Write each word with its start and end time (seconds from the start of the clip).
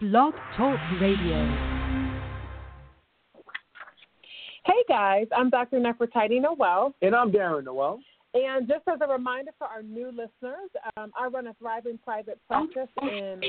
Blog 0.00 0.32
Talk 0.56 0.78
Radio. 0.98 1.46
Hey 4.64 4.82
guys, 4.88 5.26
I'm 5.36 5.50
Dr. 5.50 5.78
Nefertiti 5.78 6.40
Noel. 6.40 6.94
And 7.02 7.14
I'm 7.14 7.30
Darren 7.30 7.64
Noel. 7.64 8.00
And 8.32 8.66
just 8.66 8.80
as 8.88 8.98
a 9.02 9.12
reminder 9.12 9.50
for 9.58 9.66
our 9.66 9.82
new 9.82 10.06
listeners, 10.06 10.70
um, 10.96 11.12
I 11.14 11.26
run 11.26 11.48
a 11.48 11.54
thriving 11.60 11.98
private 12.02 12.38
practice 12.48 12.88
in 13.02 13.42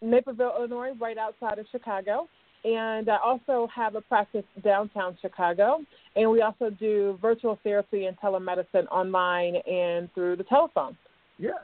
Naperville, 0.00 0.54
Illinois, 0.56 0.92
right 0.98 1.18
outside 1.18 1.58
of 1.58 1.66
Chicago. 1.70 2.26
And 2.64 3.10
I 3.10 3.18
also 3.22 3.68
have 3.74 3.96
a 3.96 4.00
practice 4.00 4.44
downtown 4.64 5.18
Chicago. 5.20 5.80
And 6.14 6.30
we 6.30 6.40
also 6.40 6.70
do 6.70 7.18
virtual 7.20 7.58
therapy 7.62 8.06
and 8.06 8.16
telemedicine 8.18 8.86
online 8.90 9.56
and 9.56 10.08
through 10.14 10.36
the 10.36 10.44
telephone. 10.44 10.96
Yes. 11.38 11.56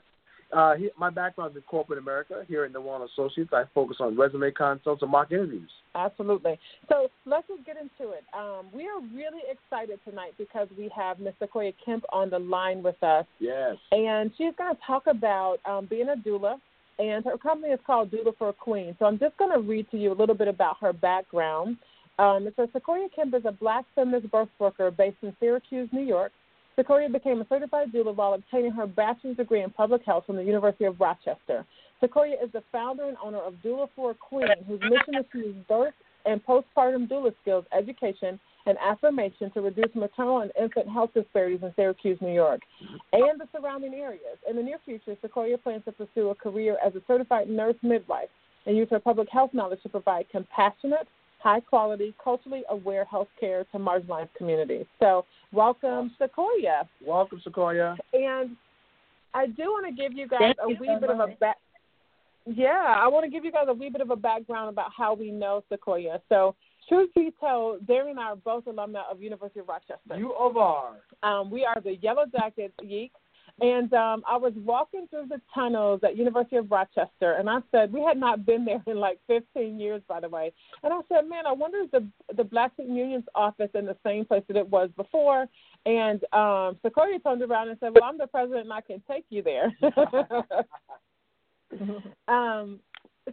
Uh, 0.52 0.74
he, 0.74 0.90
my 0.98 1.08
background 1.08 1.52
is 1.52 1.56
in 1.56 1.62
corporate 1.62 1.98
America. 1.98 2.44
Here 2.46 2.64
at 2.64 2.72
Noel 2.72 3.08
Associates, 3.12 3.50
I 3.52 3.64
focus 3.74 3.96
on 4.00 4.16
resume 4.16 4.50
consults 4.52 5.02
and 5.02 5.10
mock 5.10 5.32
interviews. 5.32 5.70
Absolutely. 5.94 6.58
So 6.88 7.08
let's 7.24 7.46
just 7.48 7.64
get 7.64 7.76
into 7.76 8.12
it. 8.12 8.24
Um, 8.36 8.66
we 8.72 8.82
are 8.82 9.00
really 9.14 9.40
excited 9.50 9.98
tonight 10.04 10.34
because 10.36 10.68
we 10.76 10.90
have 10.94 11.20
Ms. 11.20 11.34
Sequoia 11.38 11.72
Kemp 11.84 12.04
on 12.12 12.30
the 12.30 12.38
line 12.38 12.82
with 12.82 13.02
us. 13.02 13.24
Yes. 13.38 13.76
And 13.92 14.30
she's 14.36 14.52
going 14.58 14.74
to 14.74 14.80
talk 14.86 15.04
about 15.06 15.58
um, 15.64 15.86
being 15.86 16.08
a 16.08 16.16
doula, 16.16 16.56
and 16.98 17.24
her 17.24 17.38
company 17.38 17.72
is 17.72 17.80
called 17.86 18.10
Doula 18.10 18.36
for 18.36 18.50
a 18.50 18.52
Queen. 18.52 18.94
So 18.98 19.06
I'm 19.06 19.18
just 19.18 19.36
going 19.38 19.52
to 19.52 19.60
read 19.66 19.90
to 19.90 19.96
you 19.96 20.12
a 20.12 20.14
little 20.14 20.34
bit 20.34 20.48
about 20.48 20.76
her 20.80 20.92
background. 20.92 21.78
Um, 22.18 22.46
it 22.46 22.54
says 22.56 22.68
Sequoia 22.74 23.08
Kemp 23.14 23.34
is 23.34 23.42
a 23.46 23.52
black 23.52 23.86
feminist 23.94 24.30
birth 24.30 24.50
worker 24.58 24.90
based 24.90 25.16
in 25.22 25.34
Syracuse, 25.40 25.88
New 25.92 26.02
York. 26.02 26.32
Sequoia 26.76 27.08
became 27.08 27.40
a 27.40 27.46
certified 27.48 27.92
doula 27.92 28.14
while 28.14 28.34
obtaining 28.34 28.72
her 28.72 28.86
bachelor's 28.86 29.36
degree 29.36 29.62
in 29.62 29.70
public 29.70 30.02
health 30.04 30.24
from 30.26 30.36
the 30.36 30.44
University 30.44 30.84
of 30.84 30.98
Rochester. 31.00 31.66
Sequoia 32.00 32.34
is 32.42 32.50
the 32.52 32.62
founder 32.72 33.04
and 33.04 33.16
owner 33.22 33.38
of 33.38 33.54
Doula 33.64 33.88
for 33.94 34.12
a 34.12 34.14
Queen, 34.14 34.48
whose 34.66 34.80
mission 34.80 35.14
is 35.20 35.26
to 35.32 35.38
use 35.38 35.56
birth 35.68 35.94
and 36.24 36.44
postpartum 36.44 37.08
doula 37.08 37.32
skills, 37.42 37.64
education, 37.76 38.40
and 38.66 38.78
affirmation 38.78 39.50
to 39.52 39.60
reduce 39.60 39.94
maternal 39.94 40.40
and 40.40 40.52
infant 40.60 40.88
health 40.88 41.10
disparities 41.14 41.60
in 41.62 41.72
Syracuse, 41.74 42.18
New 42.20 42.32
York, 42.32 42.60
and 43.12 43.40
the 43.40 43.48
surrounding 43.52 43.94
areas. 43.94 44.38
In 44.48 44.56
the 44.56 44.62
near 44.62 44.78
future, 44.84 45.16
Sequoia 45.20 45.58
plans 45.58 45.84
to 45.84 45.92
pursue 45.92 46.30
a 46.30 46.34
career 46.34 46.76
as 46.84 46.94
a 46.94 47.02
certified 47.06 47.48
nurse 47.48 47.76
midwife 47.82 48.28
and 48.66 48.76
use 48.76 48.88
her 48.90 49.00
public 49.00 49.28
health 49.30 49.50
knowledge 49.52 49.82
to 49.82 49.88
provide 49.88 50.28
compassionate, 50.30 51.08
high 51.42 51.60
quality, 51.60 52.14
culturally 52.22 52.62
aware 52.70 53.04
health 53.04 53.28
care 53.38 53.64
to 53.72 53.78
marginalized 53.78 54.28
communities. 54.36 54.86
So, 55.00 55.24
welcome, 55.52 56.12
Sequoia. 56.20 56.88
Welcome, 57.04 57.40
Sequoia. 57.42 57.96
And 58.12 58.56
I 59.34 59.46
do 59.46 59.64
want 59.64 59.86
to 59.86 60.02
give 60.02 60.12
you 60.12 60.28
guys 60.28 60.40
Thank 60.40 60.56
a 60.64 60.70
you 60.70 60.76
wee 60.80 60.88
so 60.94 61.00
bit 61.00 61.10
of 61.10 61.20
a 61.20 61.26
back. 61.40 61.56
Yeah, 62.46 62.94
I 62.96 63.06
want 63.08 63.24
to 63.24 63.30
give 63.30 63.44
you 63.44 63.52
guys 63.52 63.66
a 63.68 63.72
wee 63.72 63.90
bit 63.90 64.00
of 64.00 64.10
a 64.10 64.16
background 64.16 64.70
about 64.70 64.90
how 64.96 65.14
we 65.14 65.30
know 65.30 65.62
Sequoia. 65.68 66.20
So, 66.28 66.54
truth 66.88 67.10
be 67.14 67.32
told, 67.40 67.86
Darren 67.86 68.10
and 68.10 68.20
I 68.20 68.24
are 68.24 68.36
both 68.36 68.66
alumni 68.66 69.02
of 69.10 69.20
University 69.20 69.60
of 69.60 69.68
Rochester. 69.68 70.16
You 70.16 70.32
of 70.34 70.56
are. 70.56 70.96
Um, 71.22 71.50
we 71.50 71.64
are 71.64 71.80
the 71.80 71.96
Yellow 71.96 72.24
Jackets 72.30 72.74
Yeeks. 72.82 73.10
And 73.62 73.94
um, 73.94 74.22
I 74.28 74.36
was 74.36 74.52
walking 74.56 75.06
through 75.08 75.28
the 75.28 75.40
tunnels 75.54 76.00
at 76.02 76.16
University 76.16 76.56
of 76.56 76.68
Rochester, 76.68 77.34
and 77.38 77.48
I 77.48 77.60
said 77.70 77.92
we 77.92 78.02
had 78.02 78.18
not 78.18 78.44
been 78.44 78.64
there 78.64 78.82
in 78.88 78.96
like 78.96 79.20
15 79.28 79.78
years, 79.78 80.02
by 80.08 80.18
the 80.18 80.28
way. 80.28 80.52
And 80.82 80.92
I 80.92 80.98
said, 81.08 81.28
man, 81.28 81.46
I 81.46 81.52
wonder 81.52 81.78
if 81.78 81.92
the 81.92 82.04
the 82.36 82.42
Black 82.42 82.74
Student 82.74 82.98
Union's 82.98 83.26
office 83.36 83.70
in 83.74 83.86
the 83.86 83.96
same 84.04 84.24
place 84.24 84.42
that 84.48 84.56
it 84.56 84.68
was 84.68 84.90
before. 84.96 85.46
And 85.86 86.24
um, 86.32 86.76
Sequoia 86.84 87.20
turned 87.20 87.42
around 87.42 87.68
and 87.68 87.78
said, 87.78 87.92
well, 87.94 88.02
I'm 88.02 88.18
the 88.18 88.26
president, 88.26 88.64
and 88.64 88.72
I 88.72 88.80
can 88.80 89.00
take 89.08 89.26
you 89.30 89.44
there. 89.44 89.72
um, 92.26 92.80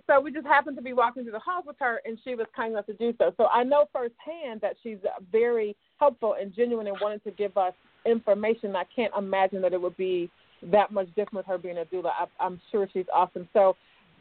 so 0.05 0.19
we 0.19 0.31
just 0.31 0.45
happened 0.45 0.77
to 0.77 0.83
be 0.83 0.93
walking 0.93 1.23
through 1.23 1.31
the 1.31 1.39
halls 1.39 1.63
with 1.65 1.77
her, 1.79 2.01
and 2.05 2.19
she 2.23 2.35
was 2.35 2.45
kind 2.55 2.73
enough 2.73 2.85
to 2.85 2.93
do 2.93 3.15
so. 3.17 3.33
So 3.37 3.47
I 3.47 3.63
know 3.63 3.85
firsthand 3.91 4.61
that 4.61 4.75
she's 4.83 4.99
very 5.31 5.75
helpful 5.99 6.35
and 6.39 6.53
genuine 6.53 6.85
and 6.85 6.97
wanted 7.01 7.23
to 7.23 7.31
give 7.31 7.57
us 7.57 7.73
information. 8.05 8.75
I 8.75 8.83
can't 8.95 9.13
imagine 9.17 9.61
that 9.61 9.73
it 9.73 9.81
would 9.81 9.97
be 9.97 10.29
that 10.63 10.91
much 10.91 11.07
different 11.09 11.35
with 11.35 11.45
her 11.47 11.57
being 11.57 11.77
a 11.77 11.85
doula. 11.85 12.11
I, 12.19 12.25
I'm 12.39 12.59
sure 12.71 12.87
she's 12.91 13.05
awesome. 13.13 13.47
So, 13.53 13.75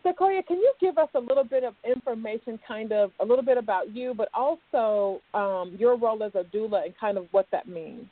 Sequoia, 0.07 0.43
can 0.45 0.59
you 0.59 0.73
give 0.81 0.97
us 0.99 1.09
a 1.15 1.19
little 1.19 1.45
bit 1.45 1.65
of 1.65 1.75
information, 1.85 2.59
kind 2.67 2.93
of 2.93 3.11
a 3.21 3.25
little 3.25 3.45
bit 3.45 3.59
about 3.59 3.95
you, 3.95 4.15
but 4.17 4.29
also 4.33 5.21
um, 5.35 5.75
your 5.79 5.97
role 5.97 6.23
as 6.23 6.33
a 6.35 6.45
doula 6.57 6.85
and 6.85 6.95
kind 6.99 7.19
of 7.19 7.27
what 7.33 7.47
that 7.51 7.69
means? 7.69 8.07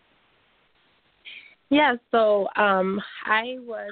Yeah, 1.71 1.94
so 2.10 2.49
um, 2.56 3.00
I 3.25 3.59
was 3.60 3.91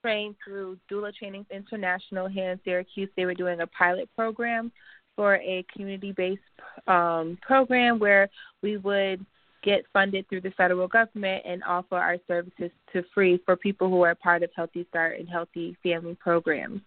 trained 0.00 0.34
through 0.44 0.78
Doula 0.90 1.14
Trainings 1.14 1.46
International 1.50 2.28
here 2.28 2.52
in 2.52 2.60
Syracuse. 2.64 3.08
They 3.16 3.26
were 3.26 3.34
doing 3.34 3.60
a 3.60 3.66
pilot 3.68 4.08
program 4.16 4.72
for 5.14 5.36
a 5.36 5.64
community 5.72 6.12
based 6.12 6.42
um, 6.86 7.38
program 7.42 7.98
where 7.98 8.28
we 8.62 8.76
would 8.76 9.24
get 9.66 9.84
funded 9.92 10.26
through 10.28 10.40
the 10.40 10.52
federal 10.52 10.86
government 10.86 11.42
and 11.44 11.62
offer 11.64 11.96
our 11.96 12.18
services 12.28 12.70
to 12.92 13.02
free 13.12 13.42
for 13.44 13.56
people 13.56 13.90
who 13.90 14.02
are 14.02 14.14
part 14.14 14.44
of 14.44 14.50
Healthy 14.54 14.86
Start 14.88 15.18
and 15.18 15.28
Healthy 15.28 15.76
Family 15.82 16.14
programs. 16.14 16.80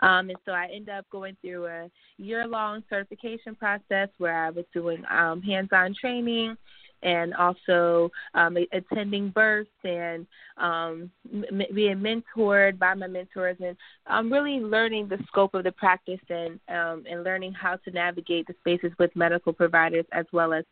Um, 0.00 0.30
and 0.30 0.38
so 0.46 0.52
I 0.52 0.64
ended 0.74 0.88
up 0.88 1.04
going 1.10 1.36
through 1.42 1.66
a 1.66 1.90
year 2.16 2.48
long 2.48 2.82
certification 2.88 3.54
process 3.54 4.08
where 4.16 4.46
I 4.46 4.48
was 4.48 4.64
doing 4.72 5.04
um, 5.10 5.42
hands 5.42 5.68
on 5.72 5.94
training 5.94 6.56
and 7.02 7.34
also 7.34 8.10
um, 8.34 8.56
attending 8.72 9.30
births 9.30 9.70
and 9.84 10.26
um, 10.56 11.10
m- 11.32 11.62
being 11.74 11.96
mentored 11.96 12.78
by 12.78 12.94
my 12.94 13.06
mentors 13.06 13.56
and 13.60 13.76
um, 14.06 14.32
really 14.32 14.60
learning 14.60 15.08
the 15.08 15.18
scope 15.26 15.54
of 15.54 15.64
the 15.64 15.72
practice 15.72 16.20
and 16.28 16.60
um, 16.68 17.04
and 17.10 17.24
learning 17.24 17.52
how 17.52 17.76
to 17.76 17.90
navigate 17.90 18.46
the 18.46 18.54
spaces 18.60 18.92
with 18.98 19.14
medical 19.16 19.52
providers 19.52 20.06
as 20.12 20.26
well 20.32 20.52
as 20.52 20.64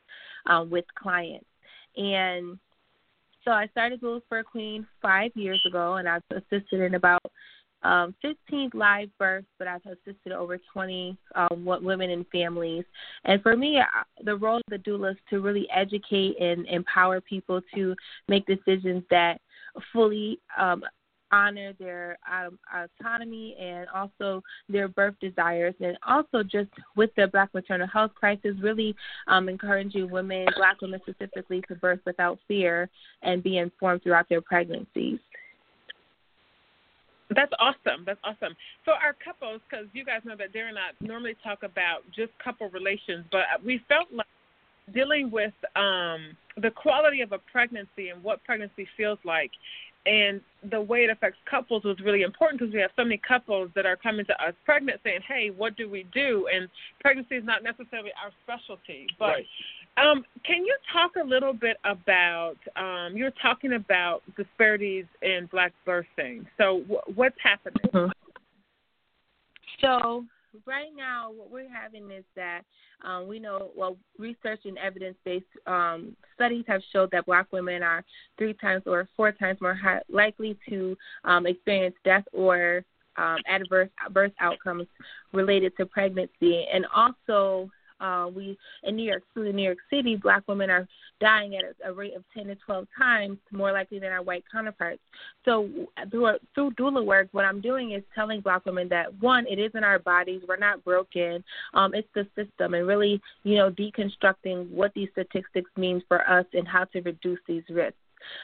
um, 0.46 0.70
with 0.70 0.84
clients. 0.94 1.46
And 1.96 2.58
so 3.44 3.52
I 3.52 3.66
started 3.68 4.00
Doula 4.00 4.20
for 4.28 4.42
Queen 4.42 4.86
five 5.00 5.30
years 5.34 5.60
ago, 5.66 5.94
and 5.94 6.08
I've 6.08 6.22
assisted 6.30 6.80
in 6.80 6.94
about 6.94 7.22
um, 7.82 8.14
15 8.22 8.70
live 8.74 9.08
births, 9.18 9.46
but 9.58 9.68
I've 9.68 9.84
assisted 9.86 10.32
over 10.32 10.58
20 10.72 11.16
um, 11.34 11.64
women 11.64 12.10
and 12.10 12.26
families. 12.28 12.84
And 13.24 13.42
for 13.42 13.56
me, 13.56 13.80
the 14.24 14.36
role 14.36 14.58
of 14.58 14.62
the 14.68 14.78
doula 14.78 15.12
is 15.12 15.16
to 15.30 15.40
really 15.40 15.66
educate 15.74 16.38
and 16.40 16.66
empower 16.66 17.20
people 17.20 17.60
to 17.74 17.94
make 18.28 18.46
decisions 18.46 19.02
that 19.10 19.40
fully 19.92 20.40
um, 20.58 20.82
honor 21.32 21.72
their 21.78 22.18
um, 22.30 22.58
autonomy 22.74 23.56
and 23.60 23.86
also 23.94 24.42
their 24.68 24.88
birth 24.88 25.14
desires, 25.20 25.74
and 25.80 25.96
also 26.06 26.42
just 26.42 26.70
with 26.96 27.10
the 27.16 27.28
Black 27.28 27.52
maternal 27.54 27.86
health 27.86 28.12
crisis, 28.14 28.56
really 28.60 28.94
um, 29.28 29.48
encouraging 29.48 30.10
women, 30.10 30.46
Black 30.56 30.80
women 30.80 31.00
specifically, 31.08 31.62
to 31.68 31.74
birth 31.76 32.00
without 32.04 32.38
fear 32.48 32.88
and 33.22 33.42
be 33.42 33.58
informed 33.58 34.02
throughout 34.02 34.28
their 34.28 34.40
pregnancies. 34.40 35.18
That's 37.34 37.52
awesome. 37.58 38.04
That's 38.04 38.20
awesome. 38.24 38.54
So 38.84 38.92
our 38.92 39.14
couples, 39.24 39.60
because 39.68 39.86
you 39.92 40.04
guys 40.04 40.20
know 40.24 40.36
that 40.36 40.52
Darren 40.52 40.70
and 40.70 40.78
I 40.78 40.90
normally 41.00 41.36
talk 41.42 41.62
about 41.62 42.00
just 42.14 42.32
couple 42.42 42.68
relations, 42.70 43.24
but 43.30 43.42
we 43.64 43.80
felt 43.88 44.08
like 44.12 44.26
dealing 44.92 45.30
with 45.30 45.54
um, 45.76 46.36
the 46.56 46.70
quality 46.70 47.20
of 47.20 47.32
a 47.32 47.38
pregnancy 47.38 48.08
and 48.08 48.22
what 48.22 48.42
pregnancy 48.44 48.86
feels 48.96 49.18
like 49.24 49.52
and 50.06 50.40
the 50.70 50.80
way 50.80 51.04
it 51.04 51.10
affects 51.10 51.38
couples 51.48 51.84
was 51.84 51.98
really 52.00 52.22
important 52.22 52.58
because 52.58 52.72
we 52.72 52.80
have 52.80 52.90
so 52.96 53.04
many 53.04 53.18
couples 53.18 53.70
that 53.74 53.84
are 53.84 53.96
coming 53.96 54.24
to 54.26 54.32
us 54.42 54.54
pregnant 54.64 54.98
saying, 55.04 55.20
hey, 55.28 55.50
what 55.54 55.76
do 55.76 55.90
we 55.90 56.06
do? 56.14 56.48
And 56.52 56.68
pregnancy 57.00 57.36
is 57.36 57.44
not 57.44 57.62
necessarily 57.62 58.10
our 58.22 58.30
specialty. 58.42 59.06
But 59.18 59.26
Right. 59.26 59.46
Um, 60.00 60.24
can 60.44 60.64
you 60.64 60.76
talk 60.92 61.12
a 61.22 61.26
little 61.26 61.52
bit 61.52 61.76
about, 61.84 62.56
um, 62.76 63.16
you're 63.16 63.32
talking 63.42 63.74
about 63.74 64.22
disparities 64.36 65.04
in 65.22 65.48
black 65.50 65.72
birthing. 65.86 66.46
So 66.58 66.82
what's 67.14 67.36
happening? 67.42 68.10
So 69.80 70.24
right 70.66 70.90
now, 70.96 71.30
what 71.30 71.50
we're 71.50 71.68
having 71.68 72.10
is 72.10 72.24
that 72.36 72.62
um, 73.04 73.28
we 73.28 73.38
know, 73.38 73.70
well, 73.76 73.96
research 74.18 74.60
and 74.64 74.76
evidence-based 74.78 75.44
um, 75.66 76.16
studies 76.34 76.64
have 76.68 76.82
showed 76.92 77.10
that 77.12 77.26
Black 77.26 77.50
women 77.52 77.82
are 77.82 78.04
three 78.36 78.54
times 78.54 78.82
or 78.86 79.08
four 79.16 79.32
times 79.32 79.60
more 79.60 79.74
high, 79.74 80.00
likely 80.10 80.58
to 80.68 80.96
um, 81.24 81.46
experience 81.46 81.94
death 82.04 82.24
or 82.32 82.84
um, 83.16 83.38
adverse 83.48 83.88
birth 84.12 84.32
outcomes 84.40 84.86
related 85.32 85.76
to 85.76 85.86
pregnancy, 85.86 86.66
and 86.72 86.86
also. 86.94 87.70
Uh, 88.00 88.28
we 88.34 88.58
in 88.84 88.96
New 88.96 89.04
York 89.04 89.22
City, 89.34 89.52
New 89.52 89.62
York 89.62 89.78
City, 89.90 90.16
black 90.16 90.42
women 90.48 90.70
are 90.70 90.88
dying 91.20 91.54
at 91.56 91.64
a, 91.64 91.90
a 91.90 91.92
rate 91.92 92.14
of 92.14 92.24
10 92.34 92.46
to 92.46 92.54
12 92.56 92.86
times 92.96 93.38
more 93.52 93.72
likely 93.72 93.98
than 93.98 94.10
our 94.10 94.22
white 94.22 94.44
counterparts. 94.50 95.00
So 95.44 95.68
through 96.10 96.38
through 96.54 96.72
doula 96.72 97.04
work, 97.04 97.28
what 97.32 97.44
I'm 97.44 97.60
doing 97.60 97.92
is 97.92 98.02
telling 98.14 98.40
black 98.40 98.64
women 98.64 98.88
that 98.88 99.12
one, 99.20 99.46
it 99.46 99.58
is 99.58 99.72
in 99.74 99.84
our 99.84 99.98
bodies. 99.98 100.42
We're 100.48 100.56
not 100.56 100.84
broken. 100.84 101.44
Um, 101.74 101.94
it's 101.94 102.08
the 102.14 102.26
system, 102.34 102.74
and 102.74 102.86
really, 102.86 103.20
you 103.44 103.56
know, 103.56 103.70
deconstructing 103.70 104.70
what 104.70 104.92
these 104.94 105.08
statistics 105.12 105.70
mean 105.76 106.02
for 106.08 106.28
us 106.28 106.46
and 106.52 106.66
how 106.66 106.84
to 106.84 107.00
reduce 107.02 107.40
these 107.46 107.64
risks. 107.68 107.98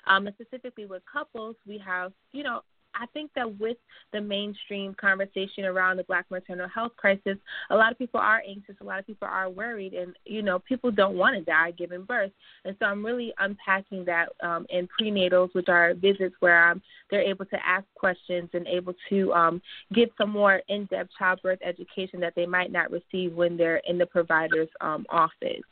Um, 0.07 0.27
and 0.27 0.35
specifically 0.41 0.87
with 0.87 1.03
couples, 1.11 1.57
we 1.67 1.79
have, 1.79 2.13
you 2.33 2.43
know, 2.43 2.63
I 3.01 3.07
think 3.13 3.31
that 3.35 3.59
with 3.59 3.77
the 4.13 4.21
mainstream 4.21 4.95
conversation 4.95 5.65
around 5.65 5.99
the 5.99 6.05
Black 6.05 6.27
maternal 6.31 6.69
health 6.69 6.93
crisis, 6.97 7.37
a 7.71 7.77
lot 7.77 7.93
of 7.93 7.99
people 7.99 8.21
are 8.21 8.43
anxious, 8.49 8.75
a 8.81 8.85
lot 8.85 8.99
of 8.99 9.07
people 9.07 9.29
are 9.29 9.51
worried, 9.51 9.95
and 9.95 10.15
you 10.25 10.43
know, 10.43 10.59
people 10.59 10.91
don't 10.91 11.17
want 11.17 11.37
to 11.37 11.43
die 11.43 11.73
giving 11.73 12.05
birth. 12.05 12.33
And 12.65 12.77
so 12.79 12.87
I'm 12.87 13.05
really 13.05 13.33
unpacking 13.39 14.05
that 14.07 14.29
um, 14.43 14.67
in 14.71 14.89
prenatals, 15.01 15.55
which 15.55 15.69
are 15.69 15.95
visits 15.95 16.35
where 16.41 16.71
um, 16.71 16.83
they're 17.11 17.23
able 17.23 17.45
to 17.47 17.67
ask 17.67 17.85
questions 17.95 18.49
and 18.53 18.67
able 18.67 18.95
to 19.11 19.33
um, 19.33 19.63
get 19.95 20.11
some 20.19 20.31
more 20.31 20.63
in-depth 20.69 21.11
childbirth 21.19 21.61
education 21.65 22.21
that 22.21 22.35
they 22.35 22.47
might 22.47 22.73
not 22.73 22.91
receive 22.91 23.35
when 23.35 23.57
they're 23.57 23.83
in 23.87 23.99
the 23.99 24.07
provider's 24.07 24.69
um, 24.81 25.07
office. 25.11 25.63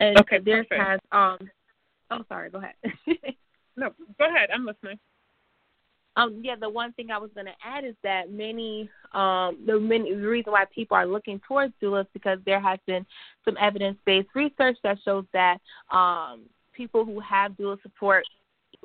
And 0.00 0.18
okay, 0.20 0.38
there's 0.44 0.66
perfect. 0.66 0.88
has 0.88 1.00
um 1.12 1.38
oh 2.10 2.22
sorry, 2.28 2.50
go 2.50 2.58
ahead. 2.58 2.74
no, 3.76 3.90
go 4.18 4.28
ahead. 4.28 4.50
I'm 4.52 4.66
listening. 4.66 4.98
Um, 6.16 6.40
yeah, 6.42 6.54
the 6.58 6.68
one 6.68 6.92
thing 6.94 7.10
I 7.10 7.18
was 7.18 7.30
going 7.34 7.46
to 7.46 7.52
add 7.64 7.84
is 7.84 7.94
that 8.02 8.30
many, 8.30 8.88
um, 9.12 9.58
the 9.66 9.78
many 9.78 10.14
the 10.14 10.26
reason 10.26 10.52
why 10.52 10.64
people 10.74 10.96
are 10.96 11.06
looking 11.06 11.40
towards 11.46 11.74
doulas 11.82 12.06
because 12.14 12.38
there 12.46 12.60
has 12.60 12.78
been 12.86 13.04
some 13.44 13.56
evidence-based 13.60 14.28
research 14.34 14.78
that 14.82 14.98
shows 15.04 15.26
that 15.34 15.58
um, 15.90 16.44
people 16.72 17.04
who 17.04 17.20
have 17.20 17.52
doula 17.52 17.80
support 17.82 18.24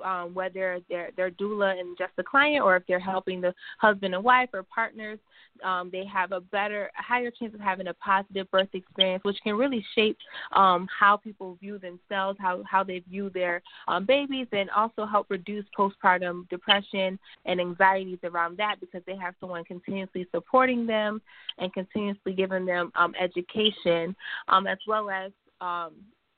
um, 0.04 0.34
whether 0.34 0.80
they're 0.90 1.10
they're 1.16 1.32
doula 1.32 1.80
and 1.80 1.98
just 1.98 2.14
a 2.18 2.24
client 2.24 2.64
or 2.64 2.76
if 2.76 2.84
they're 2.88 3.00
helping 3.00 3.42
the 3.42 3.54
husband 3.80 4.14
and 4.14 4.24
wife 4.24 4.50
or 4.54 4.64
partners, 4.64 5.20
um, 5.64 5.90
they 5.92 6.06
have 6.06 6.32
a 6.32 6.42
better, 6.42 6.90
a 6.98 7.04
higher 7.04 7.32
chance 7.32 7.54
of 7.54 7.60
having 7.60 7.88
a 7.88 7.94
positive 7.96 8.50
birth 8.52 8.70
experience, 8.74 9.24
which 9.24 9.38
can 9.44 9.56
really 9.56 9.86
shape 9.96 10.18
um, 10.56 10.88
how 10.98 11.18
people 11.18 11.58
view 11.60 11.78
themselves, 11.78 12.38
how 12.40 12.64
how 12.70 12.84
they 12.84 13.00
view 13.00 13.30
their 13.30 13.62
um, 13.88 14.06
babies, 14.06 14.48
and 14.52 14.70
also 14.72 15.06
help 15.06 15.28
reduce 15.30 15.66
postpartum 15.78 16.48
depression 16.50 17.20
and 17.46 17.60
anxieties 17.60 18.20
around 18.24 18.58
that 18.58 18.78
because 18.80 19.02
they 19.06 19.16
have 19.16 19.36
someone 19.40 19.64
continuously 19.64 20.28
supporting 20.32 20.86
them 20.86 21.22
and 21.58 21.74
continuously 21.74 22.34
giving 22.34 22.66
them 22.66 22.92
um, 22.96 23.14
education, 23.20 24.16
um, 24.48 24.68
as 24.68 24.78
well 24.88 25.10
as 25.10 25.32
um, 25.60 25.94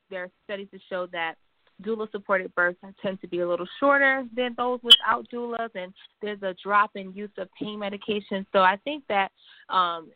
there 0.09 0.23
are 0.23 0.29
studies 0.45 0.67
to 0.71 0.79
show 0.89 1.07
that 1.07 1.35
doula 1.81 2.09
supported 2.11 2.53
births 2.55 2.79
tend 3.01 3.19
to 3.21 3.27
be 3.27 3.39
a 3.39 3.47
little 3.47 3.67
shorter 3.79 4.25
than 4.35 4.53
those 4.57 4.79
without 4.83 5.27
doulas 5.33 5.69
and 5.75 5.93
there's 6.21 6.41
a 6.43 6.55
drop 6.63 6.91
in 6.95 7.13
use 7.13 7.31
of 7.37 7.47
pain 7.59 7.79
medication. 7.79 8.45
So 8.51 8.59
i 8.59 8.77
think 8.83 9.03
that 9.09 9.31
um 9.69 10.09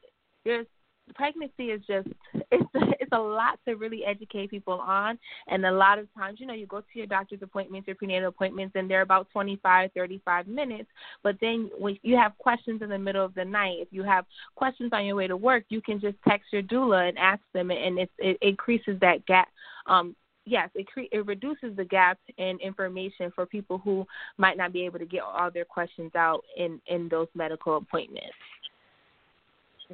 there's 0.45 0.68
pregnancy 1.15 1.71
is 1.71 1.81
just 1.88 2.07
it's 2.51 2.69
it's 2.74 3.12
a 3.12 3.19
lot 3.19 3.59
to 3.68 3.75
really 3.75 4.04
educate 4.06 4.50
people 4.50 4.80
on 4.80 5.18
and 5.48 5.65
a 5.65 5.71
lot 5.71 6.00
of 6.00 6.07
times 6.13 6.39
you 6.39 6.45
know 6.45 6.54
you 6.54 6.65
go 6.65 6.80
to 6.80 6.88
your 6.94 7.06
doctor's 7.06 7.42
appointments 7.42 7.88
your 7.88 7.95
prenatal 7.95 8.30
appointments 8.30 8.75
and 8.75 8.89
they're 8.89 9.01
about 9.01 9.27
twenty 9.31 9.60
five 9.63 9.89
thirty 9.94 10.21
five 10.25 10.48
minutes 10.48 10.89
but 11.24 11.36
then 11.42 11.69
when 11.77 11.98
you 12.03 12.15
have 12.15 12.38
questions 12.38 12.81
in 12.81 12.89
the 12.89 12.98
middle 12.98 13.24
of 13.24 13.33
the 13.36 13.45
night 13.45 13.77
if 13.80 13.88
you 13.92 14.03
have 14.03 14.25
questions 14.56 14.89
on 14.94 15.06
your 15.06 15.15
way 15.15 15.27
to 15.27 15.38
work 15.38 15.63
you 15.69 15.81
can 15.81 16.00
just 16.00 16.18
text 16.27 16.51
your 16.51 16.63
doula 16.63 17.07
and 17.07 17.18
ask 17.18 17.42
them 17.53 17.71
and 17.71 18.00
it, 18.00 18.10
it 18.18 18.38
increases 18.42 19.00
that 19.00 19.25
gap 19.25 19.48
um 19.88 20.15
yes, 20.48 20.70
it 20.76 20.88
cre- 20.88 21.12
it 21.12 21.26
reduces 21.26 21.76
the 21.76 21.86
gap 21.86 22.18
in 22.38 22.58
information 22.60 23.32
for 23.36 23.46
people 23.46 23.78
who 23.80 24.06
might 24.38 24.58
not 24.58 24.74
be 24.74 24.86
able 24.86 25.00
to 25.00 25.06
get 25.06 25.22
all 25.22 25.52
their 25.52 25.66
questions 25.66 26.12
out 26.16 26.44
in 26.56 26.82
in 26.88 27.10
those 27.10 27.28
medical 27.36 27.78
appointments. 27.78 28.34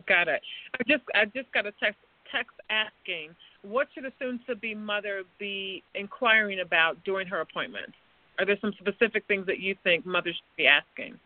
Got 0.08 0.28
it. 0.28 0.42
I 0.80 0.84
just 0.88 1.04
I 1.14 1.26
just 1.26 1.52
got 1.54 1.66
a 1.66 1.72
text 1.80 2.00
text 2.32 2.56
asking 2.70 3.36
what 3.64 3.88
should 3.94 4.06
a 4.06 4.12
soon 4.20 4.40
to 4.48 4.56
be 4.56 4.76
mother 4.76 5.24
be 5.40 5.84
inquiring 5.96 6.60
about 6.60 7.04
during 7.04 7.28
her 7.28 7.42
appointment? 7.42 7.94
Are 8.40 8.46
there 8.46 8.58
some 8.60 8.74
specific 8.80 9.24
things 9.28 9.46
that 9.46 9.60
you 9.60 9.76
think 9.84 10.06
mothers 10.06 10.36
should 10.36 10.58
be 10.58 10.68
asking? 10.68 11.20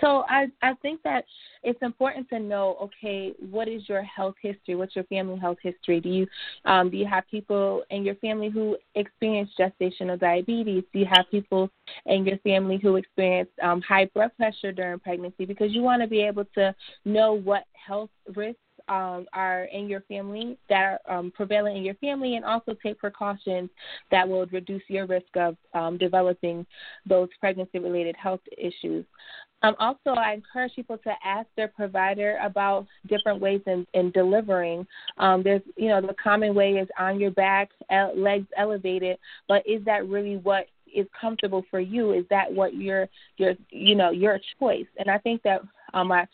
So 0.00 0.24
I 0.28 0.46
I 0.62 0.74
think 0.74 1.02
that 1.02 1.24
it's 1.62 1.80
important 1.82 2.28
to 2.28 2.38
know 2.38 2.76
okay 2.82 3.32
what 3.50 3.68
is 3.68 3.88
your 3.88 4.02
health 4.02 4.36
history? 4.40 4.76
What's 4.76 4.94
your 4.94 5.04
family 5.04 5.38
health 5.38 5.58
history? 5.60 6.00
Do 6.00 6.08
you 6.08 6.26
um, 6.64 6.90
do 6.90 6.96
you 6.96 7.06
have 7.06 7.24
people 7.28 7.82
in 7.90 8.04
your 8.04 8.14
family 8.16 8.48
who 8.48 8.76
experience 8.94 9.50
gestational 9.58 10.18
diabetes? 10.18 10.84
Do 10.92 11.00
you 11.00 11.06
have 11.10 11.26
people 11.30 11.70
in 12.06 12.24
your 12.24 12.38
family 12.38 12.78
who 12.80 12.96
experience 12.96 13.50
um, 13.62 13.80
high 13.80 14.08
blood 14.14 14.30
pressure 14.36 14.70
during 14.72 15.00
pregnancy? 15.00 15.44
Because 15.46 15.72
you 15.72 15.82
want 15.82 16.00
to 16.02 16.08
be 16.08 16.20
able 16.20 16.44
to 16.54 16.74
know 17.04 17.34
what 17.34 17.64
health 17.72 18.10
risks 18.36 18.60
um, 18.88 19.26
are 19.32 19.64
in 19.64 19.88
your 19.88 20.00
family 20.02 20.58
that 20.68 21.00
are 21.06 21.18
um, 21.18 21.30
prevalent 21.32 21.76
in 21.76 21.84
your 21.84 21.94
family, 21.96 22.36
and 22.36 22.44
also 22.44 22.74
take 22.82 22.98
precautions 22.98 23.70
that 24.10 24.28
will 24.28 24.46
reduce 24.46 24.82
your 24.88 25.06
risk 25.06 25.36
of 25.36 25.56
um, 25.74 25.98
developing 25.98 26.66
those 27.06 27.28
pregnancy 27.40 27.78
related 27.78 28.16
health 28.16 28.40
issues. 28.56 29.04
Um, 29.62 29.76
also, 29.78 30.10
I 30.10 30.34
encourage 30.34 30.74
people 30.74 30.98
to 30.98 31.12
ask 31.24 31.46
their 31.56 31.68
provider 31.68 32.38
about 32.42 32.86
different 33.08 33.40
ways 33.40 33.60
in, 33.66 33.86
in 33.94 34.10
delivering. 34.10 34.86
Um, 35.18 35.42
there's, 35.42 35.62
you 35.76 35.88
know, 35.88 36.00
the 36.00 36.14
common 36.22 36.54
way 36.54 36.72
is 36.72 36.88
on 36.98 37.20
your 37.20 37.30
back, 37.30 37.70
legs 38.16 38.46
elevated, 38.56 39.18
but 39.48 39.62
is 39.66 39.84
that 39.84 40.08
really 40.08 40.36
what 40.36 40.66
is 40.94 41.06
comfortable 41.18 41.64
for 41.70 41.80
you? 41.80 42.12
Is 42.12 42.24
that 42.30 42.52
what 42.52 42.74
your 42.74 43.08
your 43.36 43.54
you 43.70 43.94
know 43.94 44.10
your 44.10 44.38
choice? 44.58 44.86
And 44.98 45.10
I 45.10 45.18
think 45.18 45.42
that 45.42 45.62
um, 45.94 46.12
I 46.12 46.26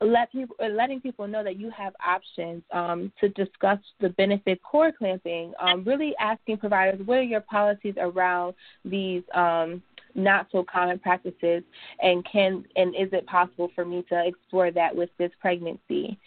let 0.00 0.30
people 0.30 0.56
letting 0.70 1.00
people 1.00 1.26
know 1.26 1.42
that 1.42 1.58
you 1.58 1.70
have 1.70 1.92
options 2.04 2.62
um, 2.72 3.12
to 3.20 3.28
discuss 3.30 3.78
the 4.00 4.10
benefit 4.10 4.62
cord 4.62 4.94
clamping. 4.96 5.52
Um, 5.60 5.84
really 5.84 6.14
asking 6.20 6.58
providers 6.58 7.00
what 7.04 7.18
are 7.18 7.22
your 7.22 7.40
policies 7.40 7.94
around 7.98 8.54
these 8.84 9.22
um, 9.34 9.82
not 10.14 10.46
so 10.52 10.64
common 10.70 10.98
practices, 10.98 11.62
and 12.00 12.24
can 12.30 12.64
and 12.76 12.94
is 12.94 13.08
it 13.12 13.26
possible 13.26 13.70
for 13.74 13.84
me 13.84 14.04
to 14.08 14.26
explore 14.26 14.70
that 14.70 14.94
with 14.94 15.10
this 15.18 15.30
pregnancy? 15.40 16.18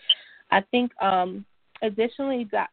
I 0.51 0.62
think 0.72 0.92
um, 1.01 1.45
additionally 1.81 2.48
that 2.51 2.69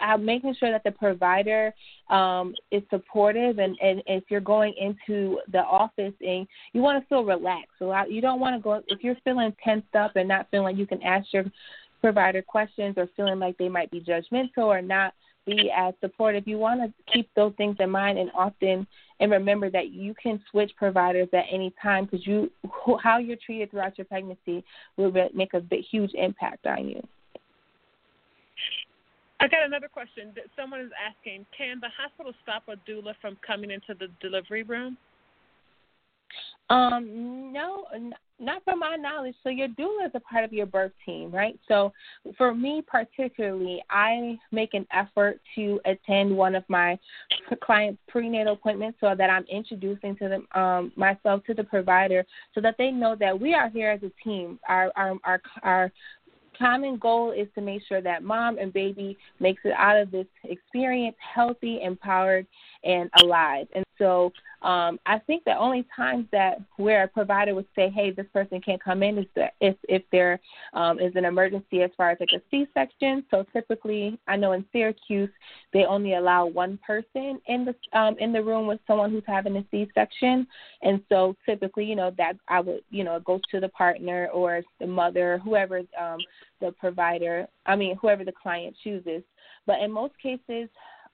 uh, 0.00 0.16
making 0.16 0.54
sure 0.58 0.70
that 0.70 0.84
the 0.84 0.92
provider 0.92 1.74
um, 2.08 2.54
is 2.70 2.82
supportive 2.88 3.58
and, 3.58 3.76
and 3.82 4.02
if 4.06 4.24
you're 4.28 4.40
going 4.40 4.72
into 4.80 5.40
the 5.52 5.58
office 5.58 6.14
and 6.20 6.46
you 6.72 6.80
want 6.80 7.02
to 7.02 7.08
feel 7.08 7.24
relaxed 7.24 7.72
so 7.78 7.92
you 8.08 8.20
don't 8.20 8.40
want 8.40 8.56
to 8.56 8.62
go 8.62 8.80
if 8.86 9.02
you're 9.02 9.16
feeling 9.24 9.54
tensed 9.62 9.94
up 9.94 10.12
and 10.14 10.28
not 10.28 10.46
feeling 10.50 10.64
like 10.64 10.76
you 10.76 10.86
can 10.86 11.02
ask 11.02 11.26
your 11.32 11.44
provider 12.00 12.42
questions 12.42 12.94
or 12.96 13.08
feeling 13.16 13.38
like 13.38 13.58
they 13.58 13.68
might 13.68 13.90
be 13.90 14.00
judgmental 14.00 14.58
or 14.58 14.80
not 14.80 15.14
be 15.48 15.70
as 15.74 15.94
supportive 16.00 16.46
you 16.46 16.58
want 16.58 16.80
to 16.80 17.12
keep 17.12 17.28
those 17.34 17.52
things 17.56 17.76
in 17.80 17.90
mind 17.90 18.18
and 18.18 18.30
often 18.34 18.86
and 19.20 19.30
remember 19.32 19.70
that 19.70 19.90
you 19.90 20.14
can 20.22 20.40
switch 20.50 20.70
providers 20.76 21.28
at 21.32 21.44
any 21.50 21.72
time 21.82 22.04
because 22.04 22.26
you 22.26 22.50
how 23.02 23.18
you're 23.18 23.36
treated 23.44 23.70
throughout 23.70 23.96
your 23.98 24.04
pregnancy 24.04 24.64
will 24.96 25.12
make 25.34 25.54
a 25.54 25.60
big, 25.60 25.84
huge 25.90 26.12
impact 26.14 26.66
on 26.66 26.88
you. 26.88 27.02
I 29.40 29.46
got 29.46 29.64
another 29.64 29.88
question. 29.88 30.32
that 30.34 30.44
Someone 30.56 30.80
is 30.80 30.90
asking, 30.98 31.46
can 31.56 31.78
the 31.80 31.88
hospital 31.96 32.32
stop 32.42 32.64
a 32.68 32.76
doula 32.90 33.14
from 33.20 33.36
coming 33.46 33.70
into 33.70 33.94
the 33.98 34.08
delivery 34.20 34.64
room? 34.64 34.96
Um, 36.70 37.52
no, 37.52 37.86
not 38.38 38.62
from 38.64 38.80
my 38.80 38.96
knowledge. 38.96 39.34
So 39.42 39.48
your 39.48 39.68
doula 39.68 40.06
is 40.06 40.12
a 40.14 40.20
part 40.20 40.44
of 40.44 40.52
your 40.52 40.66
birth 40.66 40.92
team, 41.04 41.30
right? 41.30 41.58
So 41.66 41.92
for 42.36 42.54
me 42.54 42.82
particularly, 42.86 43.82
I 43.90 44.38
make 44.52 44.74
an 44.74 44.86
effort 44.92 45.40
to 45.54 45.80
attend 45.86 46.36
one 46.36 46.54
of 46.54 46.64
my 46.68 46.98
client 47.62 47.98
prenatal 48.06 48.52
appointments 48.52 48.98
so 49.00 49.14
that 49.16 49.30
I'm 49.30 49.44
introducing 49.44 50.14
to 50.16 50.28
them 50.28 50.46
um, 50.54 50.92
myself 50.94 51.44
to 51.46 51.54
the 51.54 51.64
provider 51.64 52.24
so 52.54 52.60
that 52.60 52.76
they 52.78 52.90
know 52.90 53.16
that 53.18 53.38
we 53.38 53.54
are 53.54 53.70
here 53.70 53.90
as 53.90 54.02
a 54.02 54.12
team. 54.22 54.58
Our 54.68 54.92
our 54.96 55.14
our, 55.24 55.40
our 55.62 55.92
common 56.58 56.98
goal 56.98 57.30
is 57.30 57.46
to 57.54 57.60
make 57.60 57.82
sure 57.86 58.00
that 58.00 58.22
mom 58.22 58.58
and 58.58 58.72
baby 58.72 59.16
makes 59.40 59.62
it 59.64 59.72
out 59.76 59.96
of 59.96 60.10
this 60.10 60.26
experience 60.44 61.16
healthy, 61.34 61.80
empowered, 61.82 62.46
and 62.84 63.10
alive. 63.22 63.66
And 63.74 63.84
so 63.98 64.32
um, 64.62 64.98
I 65.06 65.18
think 65.20 65.44
the 65.44 65.56
only 65.56 65.86
times 65.94 66.26
that 66.32 66.60
where 66.76 67.04
a 67.04 67.08
provider 67.08 67.54
would 67.54 67.66
say, 67.76 67.88
"Hey, 67.90 68.10
this 68.10 68.26
person 68.32 68.60
can't 68.60 68.82
come 68.82 69.02
in," 69.04 69.18
is 69.18 69.26
if 69.60 69.76
if 69.88 70.02
there 70.10 70.40
um, 70.74 70.98
is 70.98 71.14
an 71.14 71.24
emergency 71.24 71.82
as 71.82 71.90
far 71.96 72.10
as 72.10 72.18
like 72.18 72.30
a 72.34 72.42
C-section. 72.50 73.24
So 73.30 73.44
typically, 73.52 74.18
I 74.26 74.36
know 74.36 74.52
in 74.52 74.64
Syracuse 74.72 75.30
they 75.72 75.84
only 75.84 76.14
allow 76.14 76.46
one 76.46 76.78
person 76.84 77.40
in 77.46 77.64
the 77.64 77.98
um, 77.98 78.16
in 78.18 78.32
the 78.32 78.42
room 78.42 78.66
with 78.66 78.80
someone 78.86 79.12
who's 79.12 79.22
having 79.26 79.56
a 79.56 79.64
C-section, 79.70 80.46
and 80.82 81.00
so 81.08 81.36
typically, 81.46 81.84
you 81.84 81.96
know, 81.96 82.12
that 82.18 82.34
I 82.48 82.60
would 82.60 82.82
you 82.90 83.04
know 83.04 83.20
go 83.20 83.40
to 83.52 83.60
the 83.60 83.68
partner 83.68 84.28
or 84.32 84.62
the 84.80 84.88
mother, 84.88 85.38
whoever 85.44 85.82
um, 86.00 86.18
the 86.60 86.72
provider, 86.72 87.46
I 87.66 87.76
mean, 87.76 87.96
whoever 87.96 88.24
the 88.24 88.32
client 88.32 88.74
chooses. 88.82 89.22
But 89.66 89.80
in 89.80 89.92
most 89.92 90.14
cases, 90.20 90.68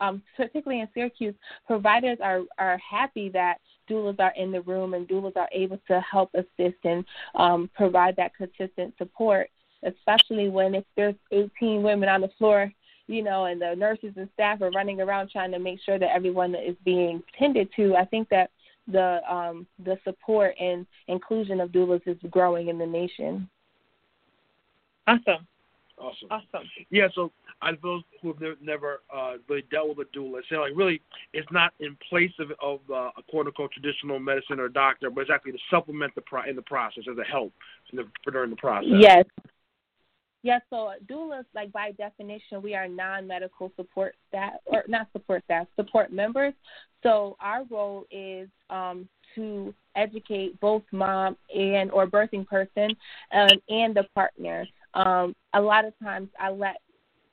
um, 0.05 0.23
particularly 0.37 0.81
in 0.83 0.89
Syracuse, 0.95 1.35
providers 1.67 2.19
are, 2.23 2.43
are 2.59 2.79
happy 2.79 3.29
that 3.31 3.59
doulas 3.89 4.19
are 4.21 4.33
in 4.37 4.51
the 4.51 4.63
room 4.63 4.95
and 4.95 5.09
doulas 5.09 5.37
are 5.37 5.49
able 5.53 5.81
to 5.89 6.01
help 6.01 6.31
assist 6.35 6.79
and 6.85 7.05
um, 7.35 7.71
provide 7.75 8.17
that 8.17 8.33
consistent 8.35 8.95
support, 8.99 9.51
especially 9.83 10.49
when 10.49 10.75
if 10.75 10.85
there's 10.97 11.15
18 11.33 11.83
women 11.83 12.09
on 12.09 12.21
the 12.21 12.31
floor, 12.39 12.73
you 13.07 13.23
know, 13.23 13.45
and 13.45 13.61
the 13.61 13.75
nurses 13.75 14.15
and 14.17 14.29
staff 14.35 14.63
are 14.63 14.71
running 14.71 15.01
around 15.01 15.31
trying 15.31 15.53
to 15.53 15.59
make 15.59 15.81
sure 15.85 15.99
that 15.99 16.15
everyone 16.15 16.55
is 16.55 16.77
being 16.85 17.23
tended 17.39 17.69
to. 17.77 17.95
I 17.95 18.05
think 18.05 18.29
that 18.31 18.51
the 18.87 19.21
um, 19.33 19.67
the 19.85 19.99
support 20.05 20.55
and 20.61 20.87
inclusion 21.09 21.61
of 21.61 21.71
doulas 21.71 22.07
is 22.07 22.19
growing 22.31 22.69
in 22.69 22.79
the 22.79 22.87
nation. 22.87 23.49
Awesome. 25.07 25.47
Awesome. 25.97 26.29
Awesome. 26.31 26.69
Yeah, 26.91 27.09
so 27.15 27.31
I 27.63 27.71
those 27.83 28.03
who 28.21 28.29
have 28.29 28.41
never, 28.41 28.57
never 28.61 29.01
uh, 29.15 29.35
really 29.49 29.65
dealt 29.71 29.97
with 29.97 30.09
a 30.09 30.19
doula 30.19 30.41
say 30.51 30.57
like 30.57 30.73
really 30.75 31.01
it's 31.33 31.51
not 31.53 31.73
in 31.79 31.97
place 32.09 32.33
of 32.41 32.51
of 32.61 32.81
uh, 32.91 33.11
a 33.17 33.23
quote 33.31 33.47
unquote 33.47 33.71
traditional 33.73 34.19
medicine 34.19 34.59
or 34.59 34.69
doctor, 34.69 35.09
but 35.09 35.23
it's 35.23 35.31
actually 35.33 35.53
to 35.53 35.59
supplement 35.71 36.15
the 36.15 36.21
pro- 36.23 36.49
in 36.49 36.57
the 36.57 36.63
process 36.63 37.05
as 37.11 37.17
a 37.19 37.25
help 37.25 37.53
in 37.93 37.99
the, 37.99 38.31
during 38.31 38.51
the 38.51 38.57
process. 38.57 38.91
Yes. 38.99 39.25
Yes, 40.43 40.61
so 40.69 40.93
doulas, 41.07 41.47
like 41.55 41.73
by 41.73 41.93
definition, 41.93 42.61
we 42.61 42.75
are 42.75 42.87
non-medical 42.87 43.73
support 43.77 44.15
staff, 44.29 44.53
or 44.67 44.85
not 44.89 45.09
support 45.15 45.43
staff, 45.45 45.67
support 45.75 46.13
members. 46.13 46.53
So 47.03 47.39
our 47.41 47.65
role 47.71 48.05
is 48.11 48.51
um, 48.69 49.09
to 49.37 49.75
educate 49.97 50.61
both 50.61 50.83
mom 50.93 51.39
and 51.55 51.91
or 51.91 52.07
birthing 52.07 52.47
person 52.47 52.95
um, 53.33 53.49
and 53.71 53.95
the 53.95 54.05
partner. 54.15 54.67
Um, 54.95 55.35
a 55.55 55.61
lot 55.61 55.85
of 55.85 55.93
times, 56.03 56.29
I 56.39 56.51
let 56.51 56.77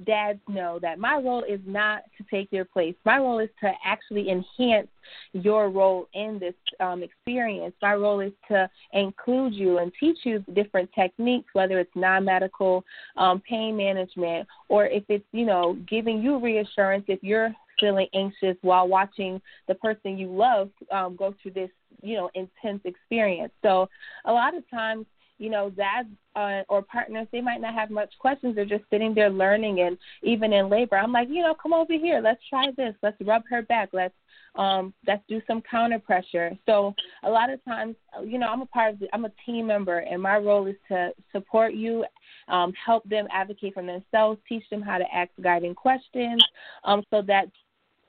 dads 0.06 0.40
know 0.48 0.80
that 0.82 1.00
my 1.00 1.16
role 1.16 1.44
is 1.44 1.60
not 1.66 2.04
to 2.18 2.24
take 2.30 2.52
your 2.52 2.66
place. 2.66 2.96
My 3.06 3.18
role 3.18 3.40
is 3.40 3.50
to 3.62 3.72
actually 3.86 4.30
enhance 4.30 4.88
your 5.34 5.70
role 5.70 6.08
in 6.14 6.40
this 6.40 6.54
um, 6.80 7.04
experience. 7.04 7.76
My 7.82 7.94
role 7.94 8.20
is 8.20 8.32
to 8.48 8.70
include 8.94 9.54
you 9.54 9.80
and 9.80 9.92
teach 10.00 10.20
you 10.24 10.44
different 10.54 10.90
techniques, 10.94 11.50
whether 11.54 11.80
it's 11.80 11.92
non-medical 11.96 12.84
um, 13.18 13.42
pain 13.48 13.78
management 13.78 14.48
or 14.70 14.86
if 14.86 15.04
it's 15.10 15.26
you 15.32 15.46
know 15.46 15.78
giving 15.90 16.22
you 16.22 16.40
reassurance 16.40 17.06
if 17.08 17.20
you're 17.22 17.54
feeling 17.80 18.08
anxious 18.14 18.56
while 18.62 18.88
watching 18.88 19.42
the 19.68 19.76
person 19.76 20.18
you 20.18 20.28
love 20.32 20.70
um, 20.92 21.16
go 21.16 21.34
through 21.42 21.52
this 21.52 21.70
you 22.02 22.16
know 22.16 22.30
intense 22.36 22.82
experience. 22.86 23.52
So 23.62 23.90
a 24.26 24.32
lot 24.32 24.56
of 24.56 24.68
times 24.70 25.06
you 25.42 25.50
know, 25.50 25.72
dads 25.72 26.08
uh, 26.36 26.62
or 26.70 26.84
partners, 26.84 27.28
they 27.32 27.42
might 27.42 27.62
not 27.62 27.74
have 27.74 27.90
much 27.90 28.14
questions. 28.20 28.56
They're 28.56 28.64
just 28.64 28.84
sitting 28.92 29.16
there 29.16 29.32
learning. 29.32 29.82
And 29.82 29.98
even 30.22 30.54
in 30.54 30.70
labor, 30.70 30.98
I'm 30.98 31.12
like, 31.12 31.30
you 31.30 31.42
know, 31.42 31.56
come 31.56 31.74
over 31.74 31.94
here. 31.94 32.22
Let's 32.24 32.42
try 32.48 32.68
this. 32.78 32.94
Let's 33.02 33.18
rub 33.22 33.42
her 33.50 33.64
back. 33.64 33.90
Let's 33.92 34.14
um, 34.56 34.94
let's 35.08 35.24
do 35.28 35.42
some 35.48 35.62
counter 35.62 35.98
pressure. 35.98 36.52
So 36.66 36.94
a 37.24 37.30
lot 37.30 37.50
of 37.50 37.64
times, 37.64 37.96
you 38.24 38.38
know, 38.38 38.48
I'm 38.48 38.62
a 38.62 38.66
part 38.66 38.94
of 38.94 39.00
the, 39.00 39.08
I'm 39.14 39.26
a 39.26 39.32
team 39.46 39.66
member, 39.66 40.00
and 40.00 40.22
my 40.22 40.38
role 40.38 40.68
is 40.68 40.76
to 40.90 41.12
support 41.32 41.74
you, 41.74 42.04
um, 42.50 42.74
help 42.74 43.08
them 43.08 43.28
advocate 43.32 43.74
for 43.74 43.84
themselves, 43.84 44.40
teach 44.50 44.64
them 44.70 44.82
how 44.82 44.98
to 44.98 45.06
ask 45.14 45.32
guiding 45.42 45.74
questions, 45.74 46.44
um, 46.84 47.02
so 47.10 47.22
that 47.22 47.46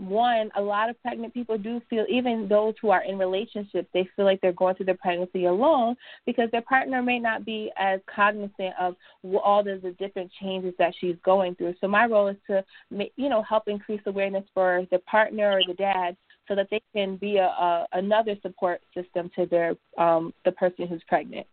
one, 0.02 0.50
a 0.56 0.60
lot 0.60 0.90
of 0.90 1.00
pregnant 1.02 1.32
people 1.32 1.56
do 1.56 1.80
feel, 1.88 2.04
even 2.08 2.48
those 2.48 2.74
who 2.82 2.90
are 2.90 3.04
in 3.04 3.18
relationships, 3.18 3.88
they 3.94 4.08
feel 4.16 4.24
like 4.24 4.40
they're 4.40 4.52
going 4.52 4.74
through 4.74 4.86
their 4.86 4.96
pregnancy 4.96 5.44
alone 5.44 5.96
because 6.26 6.50
their 6.50 6.62
partner 6.62 7.02
may 7.02 7.18
not 7.18 7.44
be 7.44 7.70
as 7.78 8.00
cognizant 8.12 8.74
of 8.80 8.96
all 9.42 9.62
the, 9.62 9.78
the 9.82 9.92
different 9.92 10.30
changes 10.40 10.74
that 10.78 10.92
she's 11.00 11.16
going 11.24 11.54
through. 11.54 11.74
So 11.80 11.88
my 11.88 12.06
role 12.06 12.28
is 12.28 12.36
to, 12.48 12.64
you 12.90 13.28
know, 13.28 13.42
help 13.42 13.68
increase 13.68 14.00
awareness 14.06 14.44
for 14.52 14.86
the 14.90 14.98
partner 15.00 15.52
or 15.52 15.60
the 15.66 15.74
dad 15.74 16.16
so 16.48 16.56
that 16.56 16.68
they 16.70 16.82
can 16.94 17.16
be 17.16 17.36
a, 17.36 17.46
a 17.46 17.86
another 17.92 18.34
support 18.42 18.80
system 18.94 19.30
to 19.36 19.46
their 19.46 19.74
um, 19.98 20.34
the 20.44 20.52
person 20.52 20.88
who's 20.88 21.02
pregnant. 21.06 21.46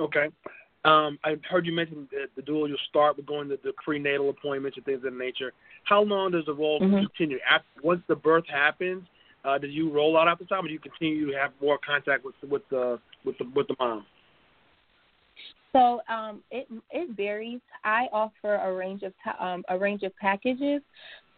Okay. 0.00 0.28
Um, 0.84 1.18
I 1.24 1.36
heard 1.48 1.64
you 1.64 1.72
mention 1.72 2.08
the, 2.10 2.26
the 2.36 2.42
doula. 2.42 2.68
You'll 2.68 2.78
start 2.90 3.16
with 3.16 3.26
going 3.26 3.48
to 3.48 3.58
the 3.64 3.72
prenatal 3.82 4.28
appointments 4.30 4.76
and 4.76 4.84
things 4.84 4.98
of 4.98 5.02
that 5.04 5.16
nature. 5.16 5.52
How 5.84 6.02
long 6.02 6.32
does 6.32 6.44
the 6.44 6.52
role 6.52 6.78
mm-hmm. 6.80 7.06
continue? 7.06 7.38
After, 7.48 7.66
once 7.82 8.02
the 8.06 8.16
birth 8.16 8.44
happens, 8.46 9.04
uh, 9.44 9.58
do 9.58 9.66
you 9.66 9.90
roll 9.90 10.16
out 10.16 10.28
after 10.28 10.44
time, 10.44 10.64
or 10.64 10.68
do 10.68 10.72
you 10.72 10.78
continue 10.78 11.30
to 11.30 11.36
have 11.36 11.52
more 11.60 11.78
contact 11.86 12.24
with 12.24 12.34
with 12.48 12.62
the 12.70 12.98
with 13.24 13.36
the 13.38 13.50
with 13.54 13.66
the 13.68 13.76
mom? 13.78 14.04
So 15.72 16.00
um, 16.08 16.42
it 16.50 16.66
it 16.90 17.16
varies. 17.16 17.60
I 17.82 18.06
offer 18.12 18.54
a 18.54 18.72
range 18.72 19.02
of 19.02 19.12
um, 19.40 19.64
a 19.68 19.78
range 19.78 20.02
of 20.02 20.16
packages. 20.16 20.82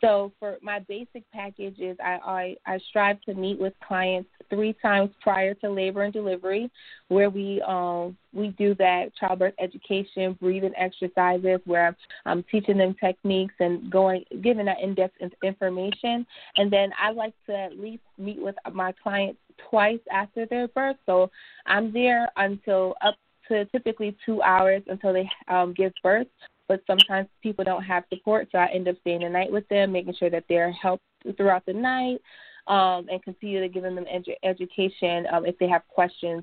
So 0.00 0.32
for 0.38 0.58
my 0.62 0.80
basic 0.80 1.30
packages, 1.32 1.96
I, 2.04 2.18
I, 2.66 2.74
I 2.74 2.78
strive 2.90 3.20
to 3.22 3.34
meet 3.34 3.58
with 3.58 3.72
clients 3.86 4.28
three 4.50 4.74
times 4.82 5.10
prior 5.22 5.54
to 5.54 5.70
labor 5.70 6.02
and 6.02 6.12
delivery, 6.12 6.70
where 7.08 7.30
we 7.30 7.62
um, 7.66 8.16
we 8.32 8.48
do 8.58 8.74
that 8.74 9.14
childbirth 9.18 9.54
education, 9.58 10.36
breathing 10.40 10.74
exercises, 10.76 11.60
where 11.64 11.88
I'm, 11.88 11.96
I'm 12.26 12.44
teaching 12.50 12.76
them 12.76 12.94
techniques 13.00 13.54
and 13.58 13.90
going 13.90 14.24
giving 14.42 14.66
that 14.66 14.80
in-depth 14.82 15.16
information. 15.42 16.26
And 16.56 16.70
then 16.70 16.90
I 17.00 17.12
like 17.12 17.34
to 17.46 17.56
at 17.56 17.78
least 17.78 18.02
meet 18.18 18.40
with 18.40 18.56
my 18.72 18.92
clients 19.02 19.40
twice 19.70 20.00
after 20.12 20.44
their 20.46 20.68
birth. 20.68 20.96
So 21.06 21.30
I'm 21.66 21.92
there 21.92 22.30
until 22.36 22.94
up 23.02 23.16
to 23.48 23.64
typically 23.66 24.16
two 24.26 24.42
hours 24.42 24.82
until 24.88 25.12
they 25.12 25.28
um, 25.48 25.72
give 25.72 25.92
birth 26.02 26.26
but 26.68 26.82
sometimes 26.86 27.28
people 27.42 27.64
don't 27.64 27.82
have 27.82 28.04
support, 28.08 28.48
so 28.50 28.58
I 28.58 28.66
end 28.66 28.88
up 28.88 28.96
staying 29.00 29.20
the 29.20 29.28
night 29.28 29.50
with 29.50 29.68
them, 29.68 29.92
making 29.92 30.14
sure 30.18 30.30
that 30.30 30.44
they're 30.48 30.72
helped 30.72 31.04
throughout 31.36 31.64
the 31.66 31.72
night, 31.72 32.20
um, 32.66 33.06
and 33.10 33.22
continue 33.22 33.60
to 33.60 33.68
giving 33.68 33.94
them 33.94 34.06
edu- 34.06 34.34
education 34.42 35.26
um, 35.32 35.46
if 35.46 35.58
they 35.58 35.68
have 35.68 35.82
questions 35.88 36.42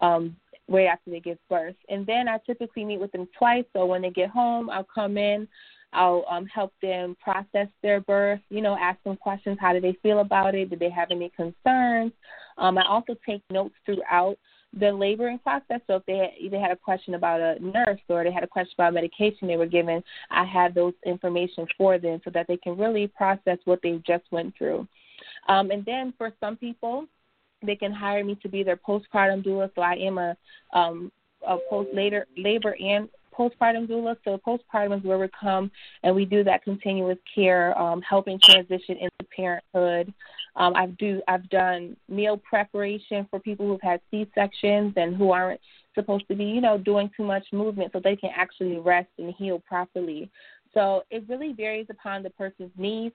um, 0.00 0.36
right 0.68 0.86
after 0.86 1.10
they 1.10 1.20
give 1.20 1.38
birth. 1.48 1.76
And 1.88 2.06
then 2.06 2.28
I 2.28 2.38
typically 2.46 2.84
meet 2.84 3.00
with 3.00 3.12
them 3.12 3.28
twice, 3.38 3.64
so 3.72 3.86
when 3.86 4.02
they 4.02 4.10
get 4.10 4.30
home, 4.30 4.70
I'll 4.70 4.86
come 4.94 5.16
in. 5.16 5.48
I'll 5.94 6.24
um, 6.28 6.46
help 6.46 6.72
them 6.82 7.16
process 7.22 7.68
their 7.82 8.00
birth, 8.00 8.40
you 8.50 8.60
know, 8.60 8.76
ask 8.76 9.00
them 9.04 9.16
questions. 9.16 9.58
How 9.60 9.72
do 9.72 9.80
they 9.80 9.96
feel 10.02 10.18
about 10.18 10.54
it? 10.54 10.68
Do 10.68 10.76
they 10.76 10.90
have 10.90 11.12
any 11.12 11.30
concerns? 11.30 12.12
Um, 12.58 12.78
I 12.78 12.84
also 12.88 13.14
take 13.26 13.42
notes 13.50 13.76
throughout 13.86 14.36
the 14.78 14.92
laboring 14.92 15.38
process. 15.38 15.80
So 15.86 15.96
if 15.96 16.06
they 16.06 16.16
had, 16.16 16.50
they 16.50 16.58
had 16.58 16.70
a 16.70 16.76
question 16.76 17.14
about 17.14 17.40
a 17.40 17.58
nurse 17.60 18.00
or 18.08 18.24
they 18.24 18.32
had 18.32 18.44
a 18.44 18.48
question 18.48 18.74
about 18.78 18.94
medication 18.94 19.48
they 19.48 19.56
were 19.56 19.66
given, 19.66 20.02
I 20.30 20.44
have 20.44 20.74
those 20.74 20.94
information 21.06 21.66
for 21.76 21.98
them 21.98 22.20
so 22.24 22.30
that 22.30 22.46
they 22.48 22.56
can 22.56 22.76
really 22.76 23.06
process 23.06 23.58
what 23.64 23.80
they 23.82 24.00
just 24.06 24.24
went 24.30 24.56
through. 24.56 24.86
Um, 25.48 25.70
and 25.70 25.84
then 25.84 26.12
for 26.16 26.32
some 26.40 26.56
people, 26.56 27.06
they 27.64 27.76
can 27.76 27.92
hire 27.92 28.24
me 28.24 28.36
to 28.42 28.48
be 28.48 28.62
their 28.62 28.76
postpartum 28.76 29.44
doula. 29.44 29.70
So 29.74 29.82
I 29.82 29.94
am 29.94 30.18
a 30.18 30.36
um, 30.72 31.10
a 31.46 31.58
post 31.68 31.90
later 31.92 32.26
labor 32.36 32.76
and 32.80 33.08
postpartum 33.36 33.88
doula. 33.88 34.16
So 34.24 34.40
postpartum 34.46 34.98
is 34.98 35.04
where 35.04 35.18
we 35.18 35.28
come 35.28 35.70
and 36.02 36.14
we 36.14 36.24
do 36.24 36.44
that 36.44 36.64
continuous 36.64 37.18
care, 37.34 37.76
um, 37.78 38.02
helping 38.02 38.38
transition 38.40 38.96
into 38.98 39.30
parenthood. 39.34 40.12
Um, 40.56 40.74
I've 40.76 40.96
do 40.98 41.20
I've 41.26 41.48
done 41.50 41.96
meal 42.08 42.36
preparation 42.36 43.26
for 43.30 43.40
people 43.40 43.66
who've 43.66 43.82
had 43.82 44.00
C 44.10 44.30
sections 44.34 44.94
and 44.96 45.16
who 45.16 45.32
aren't 45.32 45.60
supposed 45.94 46.28
to 46.28 46.34
be, 46.34 46.44
you 46.44 46.60
know, 46.60 46.78
doing 46.78 47.10
too 47.16 47.24
much 47.24 47.46
movement 47.52 47.92
so 47.92 48.00
they 48.00 48.16
can 48.16 48.30
actually 48.34 48.78
rest 48.78 49.08
and 49.18 49.34
heal 49.34 49.60
properly. 49.60 50.30
So 50.74 51.04
it 51.10 51.24
really 51.28 51.52
varies 51.52 51.86
upon 51.88 52.22
the 52.22 52.30
person's 52.30 52.72
needs. 52.76 53.14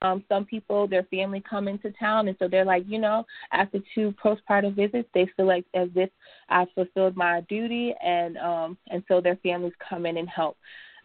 Um, 0.00 0.24
some 0.28 0.44
people, 0.44 0.86
their 0.86 1.02
family 1.04 1.42
come 1.48 1.68
into 1.68 1.90
town, 1.92 2.28
and 2.28 2.36
so 2.38 2.48
they're 2.48 2.64
like, 2.64 2.84
you 2.86 2.98
know, 2.98 3.26
after 3.52 3.80
two 3.94 4.14
postpartum 4.22 4.76
visits, 4.76 5.08
they 5.12 5.28
feel 5.36 5.46
like 5.46 5.64
as 5.74 5.88
if 5.96 6.10
I 6.48 6.66
fulfilled 6.74 7.16
my 7.16 7.40
duty, 7.42 7.94
and 8.02 8.38
um, 8.38 8.78
and 8.88 9.02
so 9.08 9.20
their 9.20 9.36
families 9.36 9.72
come 9.86 10.06
in 10.06 10.16
and 10.16 10.28
help. 10.28 10.56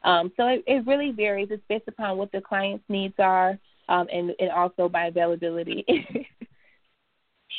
Um, 0.03 0.31
so 0.37 0.47
it, 0.47 0.63
it 0.67 0.85
really 0.85 1.11
varies. 1.11 1.47
It's 1.49 1.63
based 1.67 1.87
upon 1.87 2.17
what 2.17 2.31
the 2.31 2.41
client's 2.41 2.85
needs 2.87 3.15
are, 3.17 3.57
um, 3.89 4.07
and 4.13 4.31
and 4.39 4.51
also 4.51 4.87
by 4.87 5.07
availability. 5.07 5.83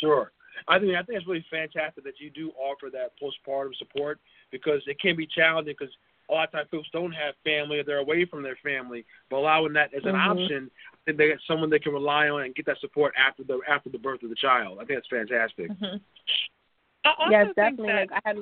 sure. 0.01 0.33
I 0.69 0.79
think 0.79 0.95
I 0.95 1.03
think 1.03 1.19
it's 1.19 1.27
really 1.27 1.45
fantastic 1.51 2.05
that 2.05 2.19
you 2.19 2.31
do 2.31 2.51
offer 2.53 2.89
that 2.91 3.13
postpartum 3.21 3.75
support 3.77 4.21
because 4.51 4.81
it 4.87 4.99
can 5.01 5.17
be 5.17 5.27
challenging 5.27 5.75
because 5.79 5.95
a 6.29 6.33
lot 6.33 6.49
of 6.49 6.53
times 6.53 6.69
folks 6.71 6.89
don't 6.93 7.13
have 7.13 7.35
family 7.45 7.79
or 7.79 7.85
they're 7.85 7.99
away 7.99 8.25
from 8.25 8.43
their 8.43 8.59
family, 8.63 9.05
but 9.31 9.37
allowing 9.37 9.73
that 9.75 9.95
as 9.95 10.03
an 10.05 10.13
mm-hmm. 10.13 10.31
option, 10.31 10.71
then 11.07 11.17
they 11.17 11.29
get 11.29 11.39
someone 11.47 11.71
they 11.71 11.79
can 11.79 11.93
rely 11.93 12.29
on 12.29 12.43
and 12.43 12.55
get 12.55 12.67
that 12.67 12.79
support 12.81 13.15
after 13.17 13.45
the 13.45 13.61
after 13.69 13.91
the 13.91 13.99
birth 13.99 14.23
of 14.23 14.31
the 14.31 14.37
child. 14.37 14.79
I 14.81 14.85
think 14.85 14.99
that's 14.99 15.09
fantastic. 15.09 15.71
Mm-hmm. 15.71 17.31
yes, 17.31 17.47
definitely. 17.55 17.87
That... 17.87 18.11
Like 18.11 18.23
I 18.25 18.29
had. 18.29 18.37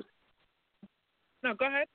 No, 1.42 1.54
go 1.54 1.66
ahead. 1.66 1.86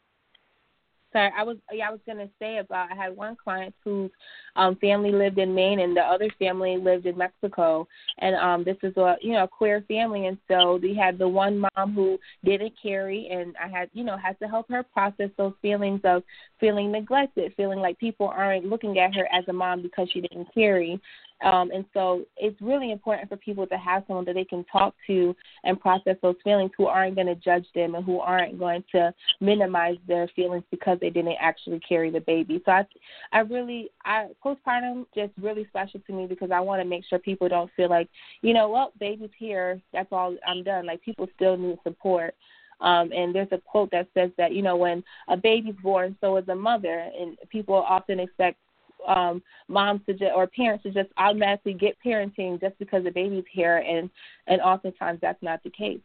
Sorry, 1.11 1.31
I 1.35 1.43
was 1.43 1.57
yeah, 1.71 1.87
I 1.87 1.91
was 1.91 2.01
gonna 2.05 2.29
say 2.37 2.57
about 2.57 2.91
I 2.91 2.95
had 2.95 3.15
one 3.15 3.35
client 3.35 3.73
whose 3.83 4.11
um 4.55 4.75
family 4.75 5.11
lived 5.11 5.39
in 5.39 5.55
Maine 5.55 5.79
and 5.79 5.97
the 5.97 6.01
other 6.01 6.29
family 6.37 6.77
lived 6.77 7.07
in 7.07 7.17
Mexico 7.17 7.87
and 8.19 8.35
um 8.35 8.63
this 8.63 8.77
is 8.83 8.95
a 8.97 9.15
you 9.21 9.33
know, 9.33 9.47
queer 9.47 9.83
family 9.87 10.27
and 10.27 10.37
so 10.47 10.79
we 10.81 10.93
had 10.95 11.17
the 11.17 11.27
one 11.27 11.59
mom 11.75 11.93
who 11.93 12.19
didn't 12.45 12.73
carry 12.81 13.27
and 13.31 13.55
I 13.63 13.67
had 13.67 13.89
you 13.93 14.03
know, 14.03 14.17
had 14.17 14.37
to 14.39 14.47
help 14.47 14.69
her 14.69 14.83
process 14.83 15.29
those 15.37 15.53
feelings 15.63 16.01
of 16.03 16.21
feeling 16.59 16.91
neglected, 16.91 17.53
feeling 17.57 17.79
like 17.79 17.97
people 17.97 18.27
aren't 18.27 18.65
looking 18.65 18.99
at 18.99 19.15
her 19.15 19.27
as 19.33 19.45
a 19.47 19.53
mom 19.53 19.81
because 19.81 20.09
she 20.11 20.21
didn't 20.21 20.53
carry. 20.53 21.01
Um, 21.41 21.71
and 21.71 21.85
so 21.93 22.25
it's 22.37 22.59
really 22.61 22.91
important 22.91 23.29
for 23.29 23.37
people 23.37 23.65
to 23.67 23.77
have 23.77 24.03
someone 24.07 24.25
that 24.25 24.35
they 24.35 24.43
can 24.43 24.65
talk 24.65 24.93
to 25.07 25.35
and 25.63 25.79
process 25.79 26.17
those 26.21 26.35
feelings 26.43 26.71
who 26.77 26.87
aren't 26.87 27.15
going 27.15 27.27
to 27.27 27.35
judge 27.35 27.65
them 27.73 27.95
and 27.95 28.03
who 28.03 28.19
aren't 28.19 28.59
going 28.59 28.83
to 28.91 29.13
minimize 29.39 29.97
their 30.07 30.27
feelings 30.35 30.63
because 30.69 30.97
they 30.99 31.09
didn't 31.09 31.37
actually 31.39 31.79
carry 31.79 32.11
the 32.11 32.19
baby. 32.21 32.61
So 32.65 32.71
I, 32.71 32.85
I 33.31 33.39
really, 33.39 33.89
I 34.03 34.27
postpartum 34.43 35.05
just 35.15 35.31
really 35.41 35.65
special 35.69 36.01
to 36.07 36.13
me 36.13 36.27
because 36.27 36.51
I 36.51 36.59
want 36.59 36.81
to 36.81 36.87
make 36.87 37.05
sure 37.05 37.19
people 37.19 37.47
don't 37.47 37.71
feel 37.75 37.89
like, 37.89 38.09
you 38.41 38.53
know, 38.53 38.69
well, 38.69 38.91
baby's 38.99 39.29
here, 39.37 39.81
that's 39.93 40.09
all, 40.11 40.35
I'm 40.45 40.63
done. 40.63 40.85
Like 40.85 41.01
people 41.01 41.27
still 41.35 41.55
need 41.55 41.77
support. 41.83 42.35
Um, 42.81 43.11
and 43.11 43.35
there's 43.35 43.51
a 43.51 43.57
quote 43.57 43.91
that 43.91 44.07
says 44.13 44.31
that 44.37 44.53
you 44.53 44.61
know 44.61 44.77
when 44.77 45.03
a 45.27 45.35
baby's 45.35 45.75
born, 45.83 46.15
so 46.21 46.37
is 46.37 46.47
a 46.47 46.55
mother, 46.55 47.09
and 47.19 47.37
people 47.49 47.75
often 47.75 48.21
expect 48.21 48.57
um, 49.07 49.41
moms 49.67 50.01
to 50.05 50.13
just, 50.13 50.31
or 50.35 50.47
parents 50.47 50.83
to 50.83 50.91
just 50.91 51.09
automatically 51.17 51.73
get 51.73 51.97
parenting 52.05 52.59
just 52.59 52.77
because 52.79 53.03
the 53.03 53.11
baby's 53.11 53.45
here, 53.51 53.77
and 53.77 54.09
and 54.47 54.61
oftentimes 54.61 55.19
that's 55.21 55.41
not 55.41 55.61
the 55.63 55.69
case. 55.69 55.99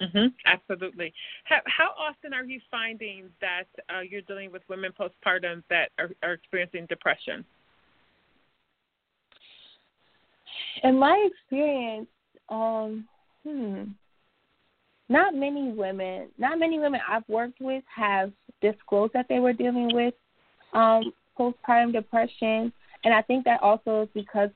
Mhm. 0.00 0.32
Absolutely. 0.46 1.12
How, 1.44 1.60
how 1.66 1.90
often 1.98 2.32
are 2.32 2.44
you 2.44 2.60
finding 2.70 3.30
that 3.40 3.64
uh, 3.92 4.00
you're 4.00 4.22
dealing 4.22 4.52
with 4.52 4.62
women 4.68 4.92
postpartum 4.98 5.64
that 5.70 5.90
are, 5.98 6.10
are 6.22 6.34
experiencing 6.34 6.86
depression? 6.86 7.44
In 10.84 10.98
my 10.98 11.28
experience, 11.32 12.06
um, 12.48 13.08
hmm, 13.44 13.84
not 15.08 15.34
many 15.34 15.72
women, 15.72 16.28
not 16.38 16.58
many 16.58 16.78
women 16.78 17.00
I've 17.08 17.28
worked 17.28 17.60
with 17.60 17.82
have 17.94 18.32
disclosed 18.60 19.14
that 19.14 19.26
they 19.28 19.40
were 19.40 19.52
dealing 19.52 19.92
with 19.92 20.14
um, 20.74 21.12
postpartum 21.38 21.92
depression, 21.92 22.72
and 23.04 23.14
I 23.14 23.22
think 23.22 23.44
that 23.44 23.62
also 23.62 24.02
is 24.02 24.08
because 24.14 24.50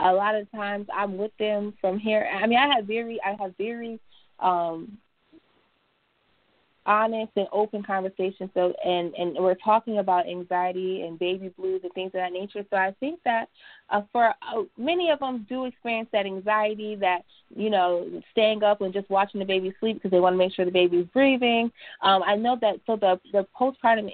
a 0.00 0.12
lot 0.12 0.34
of 0.34 0.50
times 0.52 0.86
I'm 0.94 1.16
with 1.16 1.32
them 1.38 1.74
from 1.80 1.98
here. 1.98 2.28
I 2.32 2.46
mean, 2.46 2.58
I 2.58 2.74
have 2.74 2.84
very, 2.84 3.18
I 3.24 3.36
have 3.40 3.54
very 3.56 3.98
um, 4.40 4.98
honest 6.86 7.32
and 7.36 7.46
open 7.52 7.82
conversation. 7.82 8.50
So, 8.54 8.72
and 8.84 9.14
and 9.14 9.36
we're 9.38 9.54
talking 9.56 9.98
about 9.98 10.28
anxiety 10.28 11.02
and 11.02 11.18
baby 11.18 11.48
blues 11.58 11.80
and 11.82 11.92
things 11.92 12.08
of 12.08 12.20
that 12.20 12.32
nature. 12.32 12.64
So, 12.70 12.76
I 12.76 12.94
think 13.00 13.20
that 13.24 13.48
uh, 13.90 14.02
for 14.12 14.28
uh, 14.28 14.62
many 14.78 15.10
of 15.10 15.18
them 15.18 15.46
do 15.48 15.66
experience 15.66 16.08
that 16.12 16.26
anxiety, 16.26 16.94
that 16.96 17.22
you 17.54 17.70
know, 17.70 18.22
staying 18.32 18.62
up 18.62 18.80
and 18.80 18.92
just 18.92 19.08
watching 19.10 19.38
the 19.40 19.46
baby 19.46 19.74
sleep 19.80 19.96
because 19.96 20.10
they 20.10 20.20
want 20.20 20.34
to 20.34 20.38
make 20.38 20.52
sure 20.54 20.64
the 20.64 20.70
baby's 20.70 21.06
breathing. 21.12 21.70
Um, 22.02 22.22
I 22.24 22.36
know 22.36 22.56
that 22.60 22.76
so 22.86 22.96
the 22.96 23.20
the 23.32 23.46
postpartum 23.58 24.10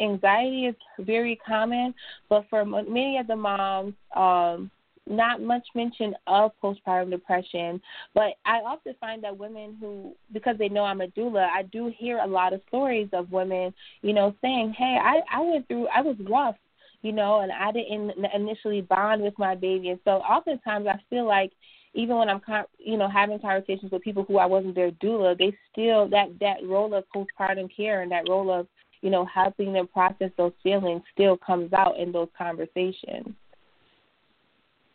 anxiety 0.00 0.66
is 0.66 0.74
very 1.00 1.38
common, 1.46 1.94
but 2.28 2.46
for 2.50 2.64
many 2.64 3.18
of 3.18 3.26
the 3.26 3.36
moms. 3.36 3.94
Um, 4.14 4.70
not 5.06 5.40
much 5.40 5.66
mention 5.74 6.14
of 6.26 6.52
postpartum 6.62 7.10
depression, 7.10 7.80
but 8.14 8.34
I 8.44 8.58
often 8.58 8.94
find 9.00 9.22
that 9.24 9.36
women 9.36 9.76
who, 9.80 10.14
because 10.32 10.56
they 10.58 10.68
know 10.68 10.84
I'm 10.84 11.00
a 11.00 11.08
doula, 11.08 11.48
I 11.48 11.62
do 11.64 11.92
hear 11.96 12.18
a 12.18 12.26
lot 12.26 12.52
of 12.52 12.60
stories 12.68 13.08
of 13.12 13.30
women, 13.30 13.72
you 14.02 14.12
know, 14.12 14.34
saying, 14.40 14.74
"Hey, 14.76 14.98
I 15.00 15.22
I 15.30 15.40
went 15.40 15.68
through, 15.68 15.88
I 15.88 16.00
was 16.02 16.16
rough, 16.28 16.56
you 17.02 17.12
know, 17.12 17.40
and 17.40 17.52
I 17.52 17.72
didn't 17.72 18.12
initially 18.34 18.80
bond 18.80 19.22
with 19.22 19.38
my 19.38 19.54
baby." 19.54 19.90
And 19.90 20.00
so, 20.04 20.12
oftentimes, 20.12 20.86
I 20.86 21.00
feel 21.08 21.26
like 21.26 21.52
even 21.94 22.16
when 22.16 22.28
I'm, 22.28 22.40
you 22.78 22.98
know, 22.98 23.08
having 23.08 23.38
conversations 23.38 23.90
with 23.90 24.02
people 24.02 24.24
who 24.24 24.38
I 24.38 24.46
wasn't 24.46 24.74
their 24.74 24.90
doula, 24.92 25.36
they 25.38 25.56
still 25.72 26.08
that 26.08 26.38
that 26.40 26.64
role 26.64 26.94
of 26.94 27.04
postpartum 27.14 27.74
care 27.74 28.02
and 28.02 28.12
that 28.12 28.28
role 28.28 28.50
of, 28.52 28.66
you 29.02 29.10
know, 29.10 29.24
helping 29.24 29.72
them 29.72 29.86
process 29.88 30.30
those 30.36 30.52
feelings 30.62 31.02
still 31.12 31.36
comes 31.36 31.72
out 31.72 31.98
in 31.98 32.12
those 32.12 32.28
conversations. 32.36 33.34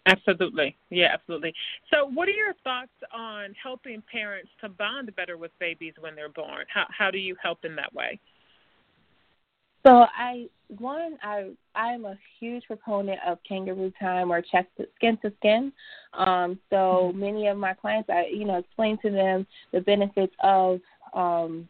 Absolutely. 0.08 0.76
Yeah, 0.90 1.10
absolutely. 1.14 1.54
So, 1.94 2.08
what 2.08 2.28
are 2.28 2.32
your 2.32 2.54
thoughts 2.64 2.90
on 3.14 3.54
helping 3.62 4.02
parents 4.12 4.50
to 4.62 4.70
bond 4.70 5.16
better 5.16 5.38
with 5.38 5.52
babies 5.60 5.94
when 6.00 6.16
they're 6.16 6.30
born? 6.30 6.66
How 6.74 6.86
how 6.90 7.12
do 7.12 7.20
you 7.20 7.36
help 7.42 7.60
in 7.66 7.76
that 7.76 7.94
way? 7.94 8.20
So, 9.86 10.06
I 10.18 10.48
one 10.80 11.18
I 11.22 11.52
I'm 11.76 12.06
a 12.06 12.18
huge 12.40 12.64
proponent 12.66 13.20
of 13.28 13.38
kangaroo 13.48 13.92
time 14.00 14.32
or 14.32 14.42
chest 14.42 14.68
to, 14.78 14.88
skin 14.96 15.18
to 15.22 15.32
skin. 15.38 15.72
Um, 16.14 16.60
so 16.72 16.76
mm-hmm. 16.76 17.20
many 17.20 17.48
of 17.48 17.58
my 17.58 17.74
clients, 17.74 18.10
I 18.10 18.26
you 18.34 18.46
know 18.46 18.58
explain 18.58 18.98
to 19.04 19.12
them 19.12 19.46
the 19.72 19.82
benefits 19.82 20.34
of 20.44 20.80
um, 21.14 21.70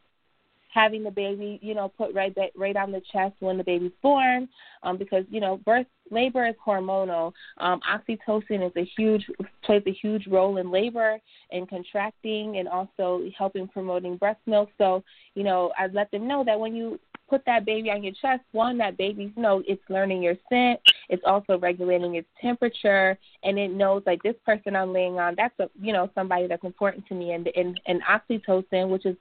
having 0.73 1.03
the 1.03 1.11
baby, 1.11 1.59
you 1.61 1.75
know, 1.75 1.89
put 1.89 2.13
right 2.13 2.35
right 2.55 2.75
on 2.75 2.91
the 2.91 3.01
chest 3.11 3.35
when 3.39 3.57
the 3.57 3.63
baby's 3.63 3.91
born, 4.01 4.47
um, 4.83 4.97
because 4.97 5.25
you 5.29 5.39
know 5.39 5.57
birth 5.65 5.87
labor 6.09 6.45
is 6.47 6.55
hormonal. 6.65 7.33
Um, 7.57 7.81
oxytocin 7.89 8.65
is 8.65 8.71
a 8.75 8.89
huge 8.97 9.25
plays 9.63 9.83
a 9.85 9.91
huge 9.91 10.27
role 10.27 10.57
in 10.57 10.71
labor 10.71 11.19
and 11.51 11.69
contracting, 11.69 12.57
and 12.57 12.67
also 12.67 13.21
helping 13.37 13.67
promoting 13.67 14.17
breast 14.17 14.39
milk. 14.45 14.69
So 14.77 15.03
you 15.35 15.43
know, 15.43 15.71
I 15.77 15.87
let 15.87 16.09
them 16.11 16.27
know 16.27 16.43
that 16.45 16.59
when 16.59 16.75
you 16.75 16.99
put 17.31 17.45
that 17.45 17.65
baby 17.65 17.89
on 17.89 18.03
your 18.03 18.11
chest, 18.21 18.43
one, 18.51 18.77
that 18.77 18.97
baby, 18.97 19.31
you 19.33 19.41
know, 19.41 19.63
it's 19.65 19.81
learning 19.89 20.21
your 20.21 20.35
scent. 20.49 20.81
It's 21.07 21.23
also 21.25 21.57
regulating 21.57 22.15
its 22.15 22.27
temperature, 22.41 23.17
and 23.43 23.57
it 23.57 23.71
knows 23.71 24.03
like 24.05 24.21
this 24.21 24.35
person 24.45 24.75
I'm 24.75 24.91
laying 24.91 25.17
on, 25.17 25.35
that's 25.37 25.57
a, 25.59 25.69
you 25.81 25.93
know, 25.93 26.09
somebody 26.13 26.47
that's 26.47 26.65
important 26.65 27.07
to 27.07 27.15
me. 27.15 27.31
And 27.31 27.49
and, 27.55 27.79
and 27.87 28.01
oxytocin, 28.03 28.89
which 28.89 29.05
is 29.05 29.15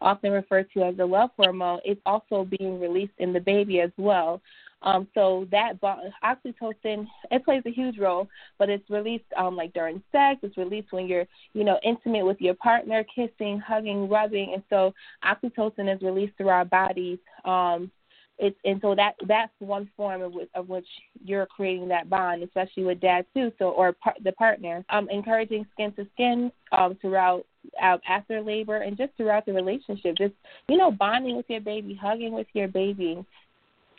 often 0.00 0.30
referred 0.30 0.68
to 0.74 0.84
as 0.84 0.96
the 0.96 1.04
love 1.04 1.30
hormone, 1.36 1.80
is 1.84 1.98
also 2.06 2.44
being 2.58 2.78
released 2.78 3.14
in 3.18 3.32
the 3.32 3.40
baby 3.40 3.80
as 3.80 3.90
well. 3.96 4.40
Um, 4.82 5.08
so 5.14 5.46
that 5.50 5.80
oxytocin 5.80 7.06
it 7.30 7.44
plays 7.44 7.62
a 7.66 7.70
huge 7.70 7.98
role, 7.98 8.28
but 8.58 8.68
it's 8.68 8.88
released 8.90 9.24
um, 9.36 9.56
like 9.56 9.72
during 9.72 10.02
sex. 10.12 10.40
It's 10.42 10.56
released 10.56 10.92
when 10.92 11.06
you're 11.06 11.26
you 11.54 11.64
know 11.64 11.78
intimate 11.82 12.26
with 12.26 12.40
your 12.40 12.54
partner, 12.54 13.04
kissing, 13.14 13.58
hugging, 13.58 14.08
rubbing, 14.08 14.52
and 14.54 14.62
so 14.70 14.92
oxytocin 15.24 15.94
is 15.94 16.02
released 16.02 16.36
through 16.36 16.48
our 16.48 16.64
bodies. 16.64 17.18
Um, 17.44 17.90
it's 18.38 18.56
and 18.64 18.78
so 18.82 18.94
that 18.94 19.14
that's 19.26 19.52
one 19.60 19.88
form 19.96 20.20
of, 20.20 20.34
of 20.54 20.68
which 20.68 20.86
you're 21.24 21.46
creating 21.46 21.88
that 21.88 22.10
bond, 22.10 22.42
especially 22.42 22.84
with 22.84 23.00
dad 23.00 23.24
too. 23.32 23.50
So 23.58 23.70
or 23.70 23.92
par- 23.92 24.14
the 24.22 24.32
partner, 24.32 24.84
um, 24.90 25.08
encouraging 25.10 25.66
skin 25.72 25.92
to 25.92 26.06
skin 26.12 26.52
um, 26.72 26.98
throughout 27.00 27.46
out 27.80 28.02
after 28.06 28.42
labor 28.42 28.76
and 28.76 28.96
just 28.96 29.12
throughout 29.16 29.46
the 29.46 29.52
relationship. 29.52 30.16
Just 30.18 30.34
you 30.68 30.76
know, 30.76 30.90
bonding 30.90 31.36
with 31.36 31.46
your 31.48 31.60
baby, 31.60 31.98
hugging 32.00 32.32
with 32.32 32.46
your 32.52 32.68
baby, 32.68 33.24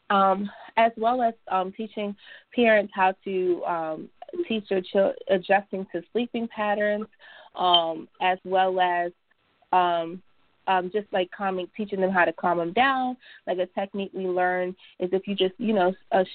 um, 0.09 0.49
as 0.77 0.91
well 0.97 1.21
as 1.21 1.33
um, 1.49 1.71
teaching 1.75 2.15
parents 2.55 2.93
how 2.95 3.13
to 3.23 3.63
um, 3.65 4.09
teach 4.47 4.67
their 4.69 4.81
children 4.81 5.15
adjusting 5.29 5.85
to 5.91 6.01
sleeping 6.11 6.47
patterns, 6.47 7.07
um, 7.55 8.07
as 8.21 8.37
well 8.45 8.79
as 8.79 9.11
um, 9.71 10.21
um, 10.67 10.91
just 10.91 11.07
like 11.11 11.29
calming, 11.35 11.67
teaching 11.75 12.01
them 12.01 12.11
how 12.11 12.25
to 12.25 12.33
calm 12.33 12.57
them 12.57 12.73
down. 12.73 13.17
Like 13.45 13.57
a 13.57 13.67
technique 13.67 14.11
we 14.13 14.27
learn 14.27 14.75
is 14.99 15.09
if 15.13 15.27
you 15.27 15.35
just, 15.35 15.53
you 15.57 15.73
know, 15.73 15.93
a 16.11 16.25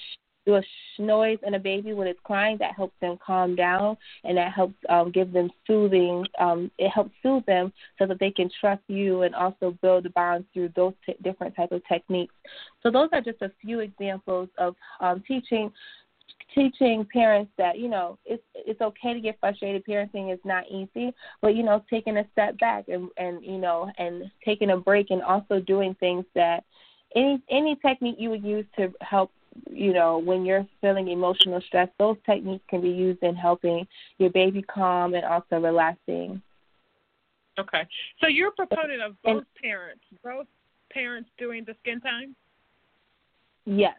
do 0.45 0.55
a 0.55 0.61
noise 0.99 1.37
in 1.45 1.53
a 1.53 1.59
baby 1.59 1.93
when 1.93 2.07
it's 2.07 2.19
crying 2.23 2.57
that 2.59 2.75
helps 2.75 2.95
them 3.01 3.17
calm 3.25 3.55
down 3.55 3.97
and 4.23 4.37
that 4.37 4.51
helps 4.51 4.75
um, 4.89 5.11
give 5.11 5.31
them 5.31 5.49
soothing 5.65 6.25
um, 6.39 6.69
it 6.77 6.89
helps 6.89 7.11
soothe 7.21 7.45
them 7.45 7.71
so 7.97 8.05
that 8.05 8.19
they 8.19 8.31
can 8.31 8.49
trust 8.59 8.81
you 8.87 9.23
and 9.23 9.35
also 9.35 9.77
build 9.81 10.05
a 10.05 10.09
bond 10.11 10.45
through 10.53 10.69
those 10.75 10.93
t- 11.05 11.15
different 11.23 11.55
type 11.55 11.71
of 11.71 11.81
techniques. 11.87 12.33
So 12.81 12.91
those 12.91 13.09
are 13.13 13.21
just 13.21 13.41
a 13.41 13.51
few 13.61 13.79
examples 13.79 14.49
of 14.57 14.75
um, 14.99 15.23
teaching 15.27 15.71
teaching 16.53 17.05
parents 17.11 17.51
that 17.57 17.79
you 17.79 17.89
know 17.89 18.17
it's 18.25 18.43
it's 18.53 18.79
okay 18.81 19.13
to 19.13 19.19
get 19.19 19.39
frustrated. 19.39 19.83
Parenting 19.85 20.31
is 20.31 20.39
not 20.45 20.65
easy 20.69 21.13
but 21.41 21.55
you 21.55 21.63
know 21.63 21.83
taking 21.89 22.17
a 22.17 22.27
step 22.31 22.57
back 22.59 22.85
and 22.87 23.09
and 23.17 23.43
you 23.43 23.57
know 23.57 23.91
and 23.97 24.29
taking 24.45 24.71
a 24.71 24.77
break 24.77 25.09
and 25.09 25.21
also 25.21 25.59
doing 25.59 25.95
things 25.99 26.25
that 26.35 26.63
any 27.15 27.41
any 27.49 27.75
technique 27.77 28.15
you 28.19 28.29
would 28.29 28.43
use 28.43 28.65
to 28.77 28.91
help 29.01 29.31
you 29.69 29.93
know, 29.93 30.17
when 30.17 30.45
you're 30.45 30.65
feeling 30.81 31.09
emotional 31.09 31.61
stress, 31.61 31.89
those 31.99 32.17
techniques 32.25 32.63
can 32.69 32.81
be 32.81 32.89
used 32.89 33.21
in 33.23 33.35
helping 33.35 33.87
your 34.17 34.29
baby 34.29 34.61
calm 34.63 35.13
and 35.13 35.25
also 35.25 35.59
relaxing. 35.59 36.41
Okay. 37.59 37.87
So 38.19 38.27
you're 38.27 38.49
a 38.49 38.51
proponent 38.51 39.01
of 39.01 39.15
both 39.23 39.43
parents, 39.61 40.03
both 40.23 40.47
parents 40.91 41.29
doing 41.37 41.63
the 41.65 41.75
skin 41.81 41.99
time? 42.01 42.35
Yes. 43.65 43.95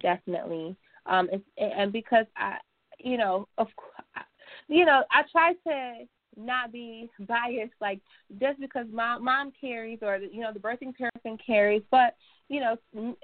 Definitely. 0.00 0.76
Um 1.06 1.28
it's, 1.32 1.44
and 1.58 1.92
because 1.92 2.26
I 2.36 2.58
you 2.98 3.16
know, 3.16 3.48
of 3.58 3.68
you 4.68 4.84
know, 4.84 5.04
I 5.10 5.22
try 5.30 5.52
to 5.52 6.06
not 6.36 6.72
be 6.72 7.08
biased 7.20 7.72
like 7.80 8.00
just 8.40 8.60
because 8.60 8.86
mom 8.92 9.24
mom 9.24 9.52
carries 9.60 9.98
or 10.02 10.18
you 10.18 10.40
know 10.40 10.52
the 10.52 10.58
birthing 10.58 10.94
person 10.96 11.36
carries 11.44 11.82
but 11.90 12.14
you 12.48 12.60
know 12.60 12.76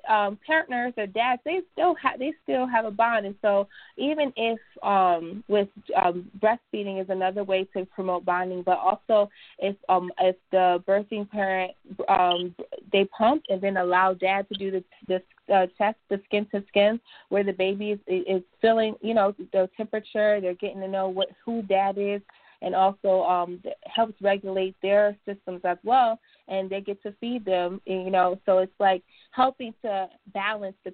um 0.08 0.38
partners 0.46 0.92
or 0.96 1.06
dads 1.06 1.40
they 1.44 1.60
still 1.72 1.94
have 1.94 2.18
they 2.18 2.32
still 2.42 2.66
have 2.66 2.84
a 2.84 2.90
bond 2.90 3.26
and 3.26 3.34
so 3.42 3.66
even 3.96 4.32
if 4.36 4.58
um 4.82 5.42
with 5.48 5.68
um 6.02 6.30
breastfeeding 6.40 7.00
is 7.00 7.08
another 7.08 7.44
way 7.44 7.64
to 7.64 7.84
promote 7.86 8.24
bonding 8.24 8.62
but 8.62 8.78
also 8.78 9.28
if 9.58 9.76
um 9.88 10.10
if 10.20 10.36
the 10.52 10.82
birthing 10.86 11.28
parent 11.30 11.72
um 12.08 12.54
they 12.92 13.04
pump 13.06 13.42
and 13.48 13.60
then 13.60 13.76
allow 13.76 14.14
dad 14.14 14.46
to 14.48 14.58
do 14.58 14.70
the 14.70 14.84
the 15.08 15.22
uh, 15.52 15.66
chest 15.78 15.96
to 16.10 16.20
skin 16.24 16.46
to 16.52 16.62
skin, 16.68 17.00
where 17.28 17.44
the 17.44 17.52
baby 17.52 17.92
is, 17.92 17.98
is 18.08 18.42
feeling, 18.60 18.94
you 19.00 19.14
know, 19.14 19.34
the 19.52 19.68
temperature. 19.76 20.40
They're 20.40 20.54
getting 20.54 20.80
to 20.80 20.88
know 20.88 21.08
what 21.08 21.28
who 21.44 21.62
dad 21.62 21.96
is, 21.98 22.20
and 22.62 22.74
also 22.74 23.22
um, 23.22 23.62
helps 23.84 24.20
regulate 24.20 24.76
their 24.82 25.16
systems 25.26 25.60
as 25.64 25.78
well. 25.84 26.18
And 26.48 26.70
they 26.70 26.80
get 26.80 27.02
to 27.02 27.12
feed 27.20 27.44
them, 27.44 27.80
you 27.86 28.10
know. 28.10 28.38
So 28.46 28.58
it's 28.58 28.72
like 28.78 29.02
helping 29.30 29.74
to 29.82 30.08
balance 30.32 30.76
the 30.84 30.92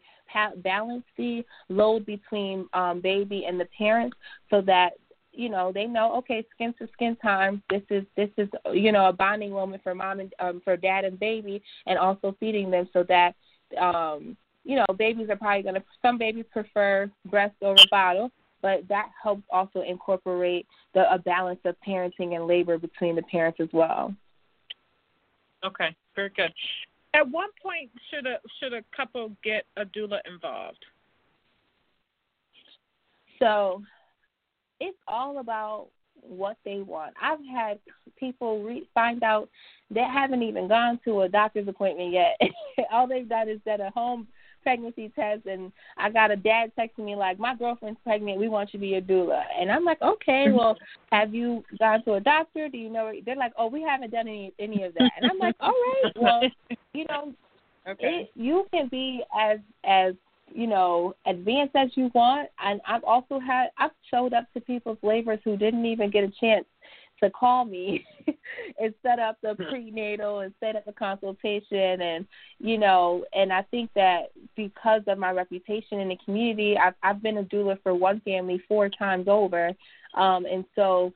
balance 0.56 1.04
the 1.16 1.44
load 1.68 2.06
between 2.06 2.66
um, 2.72 3.00
baby 3.00 3.44
and 3.46 3.60
the 3.60 3.68
parents, 3.76 4.16
so 4.50 4.60
that 4.62 4.92
you 5.32 5.48
know 5.48 5.72
they 5.72 5.86
know 5.86 6.14
okay 6.14 6.46
skin 6.54 6.74
to 6.78 6.88
skin 6.92 7.16
time 7.16 7.62
this 7.70 7.82
is 7.90 8.04
this 8.16 8.28
is 8.36 8.48
you 8.72 8.92
know 8.92 9.06
a 9.06 9.12
bonding 9.12 9.50
moment 9.50 9.82
for 9.82 9.94
mom 9.94 10.20
and 10.20 10.32
um 10.40 10.60
for 10.62 10.76
dad 10.76 11.04
and 11.04 11.18
baby 11.18 11.62
and 11.86 11.98
also 11.98 12.36
feeding 12.38 12.70
them 12.70 12.88
so 12.92 13.02
that 13.02 13.34
um 13.80 14.36
you 14.64 14.76
know 14.76 14.84
babies 14.98 15.28
are 15.30 15.36
probably 15.36 15.62
going 15.62 15.74
to 15.74 15.82
some 16.02 16.18
babies 16.18 16.44
prefer 16.52 17.10
breast 17.26 17.54
over 17.62 17.80
bottle 17.90 18.30
but 18.62 18.86
that 18.88 19.10
helps 19.22 19.42
also 19.50 19.82
incorporate 19.82 20.66
the 20.94 21.12
a 21.12 21.18
balance 21.18 21.60
of 21.64 21.74
parenting 21.86 22.34
and 22.34 22.46
labor 22.46 22.78
between 22.78 23.14
the 23.16 23.22
parents 23.22 23.58
as 23.60 23.68
well 23.72 24.14
okay 25.64 25.94
very 26.16 26.30
good 26.30 26.52
at 27.14 27.28
one 27.28 27.50
point 27.62 27.90
should 28.10 28.26
a 28.26 28.38
should 28.58 28.72
a 28.72 28.82
couple 28.96 29.30
get 29.44 29.64
a 29.76 29.84
doula 29.84 30.18
involved 30.26 30.84
so 33.38 33.82
it's 34.78 34.98
all 35.08 35.38
about 35.38 35.88
what 36.20 36.56
they 36.64 36.80
want. 36.80 37.14
I've 37.20 37.44
had 37.44 37.78
people 38.18 38.62
re- 38.62 38.88
find 38.94 39.22
out 39.22 39.48
they 39.90 40.02
haven't 40.02 40.42
even 40.42 40.68
gone 40.68 41.00
to 41.04 41.22
a 41.22 41.28
doctor's 41.28 41.68
appointment 41.68 42.12
yet. 42.12 42.40
all 42.92 43.06
they've 43.06 43.28
done 43.28 43.48
is 43.48 43.60
done 43.66 43.80
a 43.80 43.90
home 43.90 44.28
pregnancy 44.62 45.12
test, 45.14 45.46
and 45.46 45.72
I 45.96 46.10
got 46.10 46.30
a 46.30 46.36
dad 46.36 46.72
texting 46.78 47.04
me 47.04 47.16
like, 47.16 47.38
"My 47.38 47.54
girlfriend's 47.54 48.00
pregnant. 48.04 48.38
We 48.38 48.48
want 48.48 48.72
you 48.72 48.78
to 48.78 48.80
be 48.80 48.94
a 48.94 49.02
doula." 49.02 49.42
And 49.58 49.70
I'm 49.70 49.84
like, 49.84 50.00
"Okay, 50.02 50.46
mm-hmm. 50.46 50.56
well, 50.56 50.76
have 51.10 51.34
you 51.34 51.64
gone 51.78 52.02
to 52.04 52.14
a 52.14 52.20
doctor? 52.20 52.68
Do 52.68 52.78
you 52.78 52.90
know?" 52.90 53.12
They're 53.24 53.36
like, 53.36 53.52
"Oh, 53.56 53.66
we 53.68 53.82
haven't 53.82 54.10
done 54.10 54.28
any 54.28 54.52
any 54.58 54.82
of 54.84 54.94
that." 54.94 55.10
And 55.20 55.30
I'm 55.30 55.38
like, 55.38 55.56
"All 55.60 55.70
right, 55.70 56.12
well, 56.20 56.42
you 56.92 57.04
know, 57.08 57.32
okay. 57.88 58.22
it, 58.22 58.30
you 58.34 58.66
can 58.72 58.88
be 58.88 59.22
as 59.38 59.58
as 59.84 60.14
you 60.54 60.66
know, 60.66 61.14
advance 61.26 61.70
as 61.74 61.88
you 61.94 62.10
want. 62.14 62.48
And 62.62 62.80
I've 62.86 63.04
also 63.04 63.38
had 63.38 63.68
I've 63.78 63.90
showed 64.10 64.32
up 64.32 64.52
to 64.54 64.60
people's 64.60 64.98
labors 65.02 65.40
who 65.44 65.56
didn't 65.56 65.86
even 65.86 66.10
get 66.10 66.24
a 66.24 66.32
chance 66.40 66.64
to 67.22 67.30
call 67.30 67.64
me 67.64 68.04
and 68.80 68.94
set 69.02 69.18
up 69.18 69.38
the 69.42 69.54
hmm. 69.54 69.68
prenatal 69.68 70.40
and 70.40 70.52
set 70.60 70.76
up 70.76 70.84
the 70.84 70.92
consultation 70.92 72.00
and 72.02 72.26
you 72.58 72.78
know 72.78 73.24
and 73.32 73.52
I 73.52 73.62
think 73.62 73.90
that 73.94 74.32
because 74.56 75.02
of 75.06 75.18
my 75.18 75.30
reputation 75.30 76.00
in 76.00 76.08
the 76.08 76.18
community 76.24 76.76
I've 76.76 76.94
I've 77.02 77.22
been 77.22 77.38
a 77.38 77.44
doula 77.44 77.80
for 77.82 77.94
one 77.94 78.20
family 78.20 78.62
four 78.68 78.88
times 78.88 79.28
over 79.28 79.72
um 80.14 80.44
and 80.46 80.64
so 80.74 81.12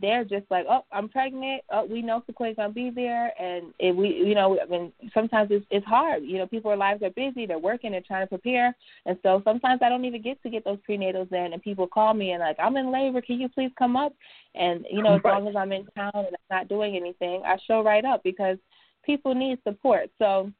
they're 0.00 0.24
just 0.24 0.44
like, 0.50 0.66
oh, 0.68 0.84
I'm 0.92 1.08
pregnant. 1.08 1.62
Oh, 1.70 1.84
we 1.84 2.02
know 2.02 2.22
Sequoia's 2.26 2.56
gonna 2.56 2.72
be 2.72 2.90
there, 2.90 3.32
and 3.40 3.72
if 3.78 3.94
we, 3.94 4.08
you 4.08 4.34
know, 4.34 4.58
I 4.60 4.66
mean, 4.66 4.92
sometimes 5.14 5.48
it's 5.50 5.66
it's 5.70 5.86
hard. 5.86 6.22
You 6.22 6.38
know, 6.38 6.46
people's 6.46 6.78
lives 6.78 7.02
are 7.02 7.10
busy. 7.10 7.46
They're 7.46 7.58
working. 7.58 7.92
They're 7.92 8.02
trying 8.06 8.24
to 8.24 8.28
prepare, 8.28 8.74
and 9.06 9.18
so 9.22 9.42
sometimes 9.44 9.80
I 9.82 9.88
don't 9.88 10.04
even 10.04 10.22
get 10.22 10.42
to 10.42 10.50
get 10.50 10.64
those 10.64 10.78
prenatals 10.88 11.32
in. 11.32 11.52
And 11.52 11.62
people 11.62 11.86
call 11.86 12.14
me 12.14 12.32
and 12.32 12.40
like, 12.40 12.56
I'm 12.58 12.76
in 12.76 12.92
labor. 12.92 13.20
Can 13.20 13.40
you 13.40 13.48
please 13.48 13.70
come 13.78 13.96
up? 13.96 14.12
And 14.54 14.86
you 14.90 15.02
know, 15.02 15.16
as 15.16 15.20
right. 15.24 15.34
long 15.34 15.48
as 15.48 15.56
I'm 15.56 15.72
in 15.72 15.86
town 15.96 16.12
and 16.14 16.26
I'm 16.26 16.58
not 16.58 16.68
doing 16.68 16.96
anything, 16.96 17.42
I 17.44 17.56
show 17.66 17.82
right 17.82 18.04
up 18.04 18.22
because 18.22 18.58
people 19.04 19.34
need 19.34 19.58
support. 19.64 20.10
So 20.18 20.50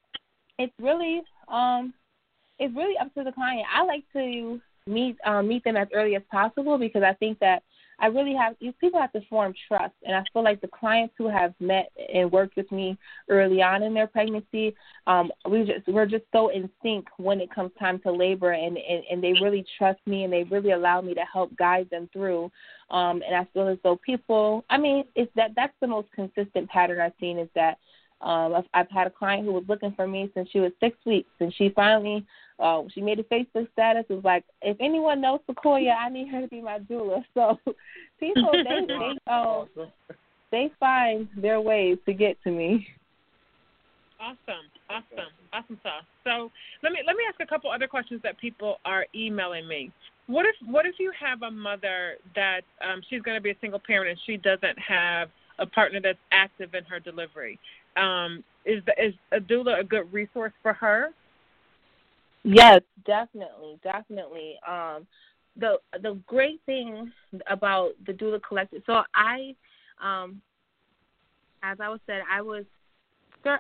it's 0.59 0.73
really, 0.81 1.23
um, 1.49 1.93
it's 2.59 2.75
really 2.75 2.97
up 2.99 3.13
to 3.15 3.25
the 3.25 3.33
client. 3.33 3.67
I 3.75 3.85
like 3.85 4.05
to 4.15 4.61
meet 4.87 5.17
um, 5.27 5.49
meet 5.49 5.65
them 5.65 5.77
as 5.77 5.89
early 5.93 6.17
as 6.17 6.23
possible 6.31 6.79
because 6.79 7.03
I 7.03 7.13
think 7.15 7.39
that 7.41 7.63
I 7.99 8.07
really 8.07 8.35
have 8.35 8.57
these 8.61 8.75
people 8.81 9.01
have 9.01 9.13
to 9.13 9.23
form 9.29 9.55
trust, 9.69 9.95
and 10.05 10.15
I 10.15 10.23
feel 10.33 10.45
like 10.45 10.61
the 10.61 10.69
clients 10.69 11.15
who 11.17 11.29
have 11.29 11.55
met 11.61 11.91
and 12.13 12.31
worked 12.31 12.57
with 12.57 12.71
me 12.71 12.99
early 13.29 13.63
on 13.63 13.83
in 13.83 13.95
their 13.95 14.07
pregnancy, 14.07 14.75
um, 15.07 15.31
we 15.49 15.65
just 15.65 15.89
we're 15.89 16.07
just 16.07 16.25
so 16.33 16.49
in 16.49 16.69
sync 16.83 17.07
when 17.17 17.41
it 17.41 17.51
comes 17.55 17.71
time 17.79 17.99
to 18.01 18.13
labor, 18.13 18.53
and 18.53 18.77
and, 18.77 19.03
and 19.11 19.25
they 19.25 19.33
really 19.41 19.65
trust 19.79 20.01
me, 20.07 20.25
and 20.25 20.33
they 20.33 20.45
really 20.45 20.73
allow 20.73 21.01
me 21.01 21.15
to 21.15 21.25
help 21.33 21.57
guide 21.57 21.89
them 21.91 22.09
through. 22.13 22.51
Um, 22.91 23.23
and 23.27 23.35
I 23.35 23.47
feel 23.53 23.67
as 23.69 23.79
though 23.83 23.97
people, 23.97 24.65
I 24.71 24.79
mean, 24.79 25.05
it's 25.15 25.33
that 25.35 25.53
that's 25.57 25.75
the 25.81 25.87
most 25.87 26.09
consistent 26.15 26.69
pattern 26.69 27.01
I've 27.01 27.13
seen 27.19 27.39
is 27.39 27.49
that 27.55 27.79
um, 28.21 28.55
I've, 28.55 28.65
I've 28.75 28.91
had 28.91 29.07
a 29.07 29.11
client 29.11 29.45
who 29.45 29.53
was 29.53 29.65
looking 29.69 29.93
for 29.93 30.07
me 30.07 30.31
since 30.35 30.49
she 30.51 30.61
was 30.61 30.73
six 30.81 30.97
weeks, 31.05 31.31
and 31.41 31.53
she 31.55 31.71
finally 31.71 32.27
uh, 32.59 32.83
she 32.95 33.01
made 33.01 33.19
a 33.19 33.25
Facebook 33.25 33.71
status. 33.73 34.05
It 34.09 34.15
was 34.15 34.25
like, 34.25 34.45
if 34.63 34.77
anyone 34.81 35.21
knows 35.21 35.41
Sequoia, 35.47 35.91
I 35.91 36.09
need 36.09 36.29
her 36.29 36.41
to 36.41 36.49
be 36.49 36.61
my 36.61 36.79
doula. 36.79 37.25
So 37.35 37.59
people 38.19 38.51
they 38.53 38.87
they 38.87 39.33
um, 39.33 39.69
they 40.51 40.71
find 40.81 41.29
their 41.37 41.61
ways 41.61 41.99
to 42.07 42.15
get 42.15 42.43
to 42.45 42.51
me. 42.51 42.87
Awesome, 44.19 44.65
awesome, 44.89 45.33
awesome 45.53 45.79
sauce. 45.83 46.05
So 46.25 46.51
let 46.83 46.93
me 46.93 47.01
let 47.07 47.17
me 47.17 47.25
ask 47.29 47.39
a 47.41 47.47
couple 47.47 47.71
other 47.71 47.87
questions 47.87 48.21
that 48.23 48.39
people 48.39 48.79
are 48.85 49.07
emailing 49.15 49.69
me. 49.69 49.93
What 50.27 50.47
if 50.47 50.55
what 50.67 50.87
if 50.87 50.95
you 50.99 51.13
have 51.19 51.43
a 51.43 51.51
mother 51.51 52.15
that 52.35 52.63
um, 52.81 53.03
she's 53.09 53.21
going 53.21 53.37
to 53.37 53.43
be 53.43 53.51
a 53.51 53.57
single 53.61 53.81
parent 53.87 54.11
and 54.11 54.19
she 54.25 54.39
doesn't 54.39 54.79
have 54.79 55.29
a 55.59 55.67
partner 55.67 56.01
that's 56.01 56.19
active 56.33 56.75
in 56.75 56.85
her 56.85 57.01
delivery? 57.01 57.59
Um, 57.97 58.43
is 58.65 58.83
the, 58.87 59.05
is 59.05 59.15
a 59.33 59.39
doula 59.41 59.81
a 59.81 59.85
good 59.85 60.11
resource 60.13 60.53
for 60.63 60.73
her? 60.73 61.11
Yes, 62.47 62.81
definitely, 63.05 63.81
definitely. 63.83 64.55
Um, 64.67 65.05
the 65.57 65.79
the 66.01 66.21
great 66.27 66.61
thing 66.65 67.11
about 67.51 67.93
the 68.07 68.13
doula 68.13 68.41
collective. 68.47 68.83
So 68.87 69.03
I, 69.15 69.57
um, 70.01 70.41
as 71.65 71.79
I 71.81 71.89
was 71.89 71.99
said, 72.07 72.23
I 72.31 72.43
was 72.43 72.65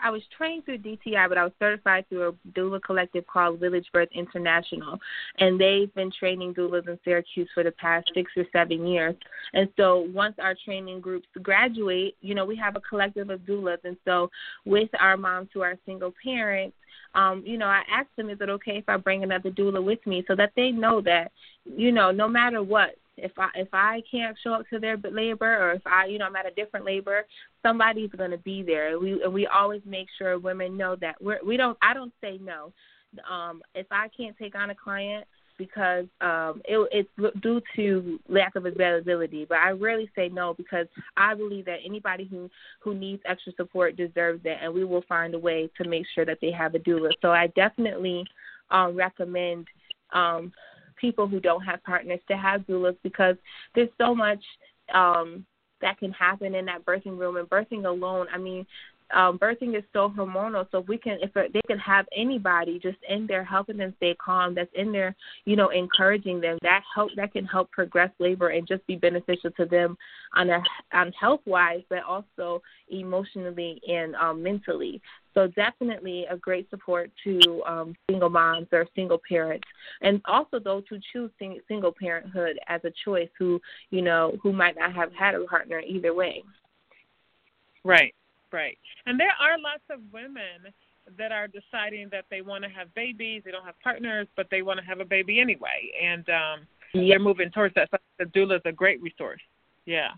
I 0.02 0.10
was 0.10 0.22
trained 0.36 0.64
through 0.64 0.78
DTI, 0.78 1.28
but 1.28 1.38
I 1.38 1.44
was 1.44 1.52
certified 1.58 2.08
through 2.08 2.28
a 2.28 2.58
doula 2.58 2.82
collective 2.82 3.26
called 3.26 3.60
Village 3.60 3.86
Birth 3.92 4.08
International, 4.14 4.98
and 5.38 5.60
they've 5.60 5.92
been 5.94 6.10
training 6.18 6.54
doulas 6.54 6.88
in 6.88 6.98
Syracuse 7.04 7.48
for 7.54 7.62
the 7.62 7.72
past 7.72 8.10
six 8.14 8.30
or 8.36 8.44
seven 8.52 8.86
years. 8.86 9.14
And 9.52 9.68
so 9.76 10.08
once 10.12 10.34
our 10.38 10.54
training 10.64 11.00
groups 11.00 11.28
graduate, 11.42 12.16
you 12.20 12.34
know, 12.34 12.44
we 12.44 12.56
have 12.56 12.76
a 12.76 12.80
collective 12.80 13.30
of 13.30 13.40
doulas, 13.40 13.78
and 13.84 13.96
so 14.04 14.30
with 14.64 14.90
our 15.00 15.16
moms 15.16 15.48
who 15.52 15.62
are 15.62 15.76
single 15.86 16.12
parents, 16.22 16.76
um, 17.14 17.42
you 17.46 17.56
know, 17.56 17.66
I 17.66 17.82
asked 17.90 18.14
them, 18.16 18.28
is 18.30 18.38
it 18.40 18.50
okay 18.50 18.76
if 18.76 18.84
I 18.88 18.96
bring 18.98 19.22
another 19.22 19.50
doula 19.50 19.82
with 19.82 20.04
me 20.06 20.24
so 20.28 20.36
that 20.36 20.52
they 20.54 20.70
know 20.70 21.00
that, 21.02 21.32
you 21.64 21.90
know, 21.90 22.10
no 22.10 22.28
matter 22.28 22.62
what, 22.62 22.96
if 23.16 23.32
I 23.38 23.48
if 23.54 23.68
I 23.72 24.02
can't 24.10 24.36
show 24.42 24.54
up 24.54 24.68
to 24.70 24.78
their 24.78 24.96
labor 24.96 25.46
or 25.46 25.72
if 25.72 25.86
I, 25.86 26.06
you 26.06 26.18
know, 26.18 26.26
I'm 26.26 26.36
at 26.36 26.46
a 26.46 26.54
different 26.54 26.86
labor, 26.86 27.26
somebody's 27.62 28.10
going 28.10 28.30
to 28.30 28.38
be 28.38 28.62
there. 28.62 28.98
We 28.98 29.22
and 29.22 29.32
we 29.32 29.46
always 29.46 29.82
make 29.84 30.08
sure 30.18 30.38
women 30.38 30.76
know 30.76 30.96
that 30.96 31.16
we're 31.20 31.40
we 31.44 31.56
don't 31.56 31.78
I 31.82 31.94
don't 31.94 32.12
say 32.20 32.38
no. 32.42 32.72
Um, 33.30 33.62
if 33.74 33.86
I 33.90 34.08
can't 34.16 34.36
take 34.36 34.54
on 34.54 34.70
a 34.70 34.74
client, 34.74 35.26
because 35.58 36.04
um, 36.20 36.60
it, 36.64 36.88
it's 36.92 37.40
due 37.42 37.60
to 37.76 38.18
lack 38.28 38.56
of 38.56 38.66
availability. 38.66 39.46
But 39.48 39.58
I 39.58 39.70
rarely 39.70 40.10
say 40.14 40.28
no 40.28 40.54
because 40.54 40.86
I 41.16 41.34
believe 41.34 41.64
that 41.66 41.78
anybody 41.84 42.24
who 42.30 42.50
who 42.80 42.94
needs 42.94 43.22
extra 43.26 43.52
support 43.56 43.96
deserves 43.96 44.42
it, 44.44 44.58
and 44.62 44.72
we 44.72 44.84
will 44.84 45.04
find 45.08 45.34
a 45.34 45.38
way 45.38 45.70
to 45.80 45.88
make 45.88 46.06
sure 46.14 46.24
that 46.24 46.38
they 46.40 46.50
have 46.50 46.74
a 46.74 46.78
doula. 46.78 47.10
So 47.22 47.30
I 47.30 47.48
definitely 47.48 48.24
um, 48.70 48.96
recommend 48.96 49.66
um, 50.12 50.52
people 50.96 51.26
who 51.26 51.40
don't 51.40 51.62
have 51.62 51.82
partners 51.84 52.20
to 52.28 52.36
have 52.36 52.62
doulas 52.62 52.96
because 53.02 53.36
there's 53.74 53.88
so 53.98 54.14
much 54.14 54.42
um, 54.92 55.44
that 55.80 55.98
can 55.98 56.12
happen 56.12 56.54
in 56.54 56.64
that 56.66 56.84
birthing 56.84 57.18
room 57.18 57.36
and 57.36 57.48
birthing 57.48 57.84
alone. 57.84 58.26
I 58.32 58.38
mean, 58.38 58.66
um, 59.14 59.38
birthing 59.38 59.76
is 59.76 59.84
so 59.92 60.12
hormonal. 60.16 60.66
So 60.70 60.80
we 60.80 60.98
can, 60.98 61.18
if 61.20 61.32
they 61.34 61.60
can 61.66 61.78
have 61.78 62.06
anybody 62.16 62.78
just 62.78 62.98
in 63.08 63.26
there 63.26 63.44
helping 63.44 63.76
them 63.76 63.94
stay 63.98 64.14
calm, 64.14 64.54
that's 64.54 64.70
in 64.74 64.92
there, 64.92 65.14
you 65.44 65.56
know, 65.56 65.68
encouraging 65.68 66.40
them, 66.40 66.58
that 66.62 66.82
help 66.94 67.10
that 67.16 67.32
can 67.32 67.44
help 67.44 67.70
progress 67.70 68.10
labor 68.18 68.48
and 68.48 68.66
just 68.66 68.86
be 68.86 68.96
beneficial 68.96 69.50
to 69.52 69.64
them 69.64 69.96
on 70.34 70.50
a 70.50 70.62
on 70.92 71.12
health 71.12 71.40
wise, 71.46 71.82
but 71.88 72.02
also 72.02 72.62
emotionally 72.88 73.80
and 73.88 74.14
um, 74.16 74.42
mentally. 74.42 75.00
So 75.34 75.48
definitely 75.48 76.24
a 76.30 76.36
great 76.36 76.68
support 76.70 77.10
to 77.24 77.62
um, 77.66 77.94
single 78.10 78.30
moms 78.30 78.68
or 78.72 78.86
single 78.94 79.20
parents, 79.28 79.66
and 80.00 80.20
also 80.24 80.58
those 80.58 80.82
who 80.88 80.98
choose 81.12 81.30
sing- 81.38 81.60
single 81.68 81.92
parenthood 81.92 82.58
as 82.68 82.80
a 82.84 82.92
choice, 83.04 83.28
who 83.38 83.60
you 83.90 84.02
know 84.02 84.36
who 84.42 84.52
might 84.52 84.76
not 84.76 84.94
have 84.94 85.12
had 85.12 85.34
a 85.34 85.44
partner 85.44 85.80
either 85.80 86.14
way. 86.14 86.42
Right. 87.84 88.14
Right. 88.52 88.78
And 89.06 89.18
there 89.18 89.34
are 89.40 89.58
lots 89.58 89.82
of 89.90 90.00
women 90.12 90.72
that 91.18 91.30
are 91.30 91.46
deciding 91.46 92.08
that 92.10 92.24
they 92.30 92.40
want 92.40 92.64
to 92.64 92.70
have 92.70 92.92
babies, 92.94 93.42
they 93.44 93.50
don't 93.50 93.64
have 93.64 93.78
partners, 93.82 94.26
but 94.36 94.46
they 94.50 94.62
want 94.62 94.80
to 94.80 94.86
have 94.86 95.00
a 95.00 95.04
baby 95.04 95.40
anyway. 95.40 95.90
And 96.02 96.28
um 96.28 96.66
they're 96.94 97.18
moving 97.18 97.50
towards 97.50 97.74
that. 97.74 97.88
So 97.90 97.98
the 98.18 98.24
doula 98.24 98.56
is 98.56 98.62
a 98.64 98.72
great 98.72 99.02
resource. 99.02 99.40
Yeah. 99.84 100.10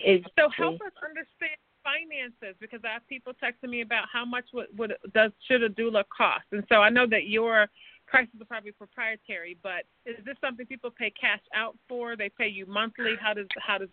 Exactly. 0.00 0.32
So 0.38 0.48
help 0.56 0.74
us 0.74 0.92
understand 1.04 1.58
finances 1.86 2.56
because 2.60 2.80
I 2.84 2.92
have 2.92 3.06
people 3.08 3.32
texting 3.42 3.70
me 3.70 3.82
about 3.82 4.04
how 4.12 4.24
much 4.24 4.44
would, 4.52 4.66
would 4.76 4.94
does 5.14 5.30
should 5.46 5.62
a 5.62 5.68
doula 5.68 6.04
cost, 6.16 6.44
and 6.50 6.64
so 6.68 6.76
I 6.76 6.90
know 6.90 7.06
that 7.08 7.28
your 7.28 7.68
prices 8.06 8.40
are 8.40 8.44
probably 8.44 8.72
proprietary, 8.72 9.56
but 9.62 9.84
is 10.04 10.16
this 10.24 10.36
something 10.40 10.66
people 10.66 10.90
pay 10.90 11.10
cash 11.10 11.40
out 11.54 11.76
for? 11.88 12.16
They 12.16 12.28
pay 12.28 12.48
you 12.48 12.66
monthly. 12.66 13.14
How 13.20 13.34
does 13.34 13.46
how 13.58 13.78
does 13.78 13.88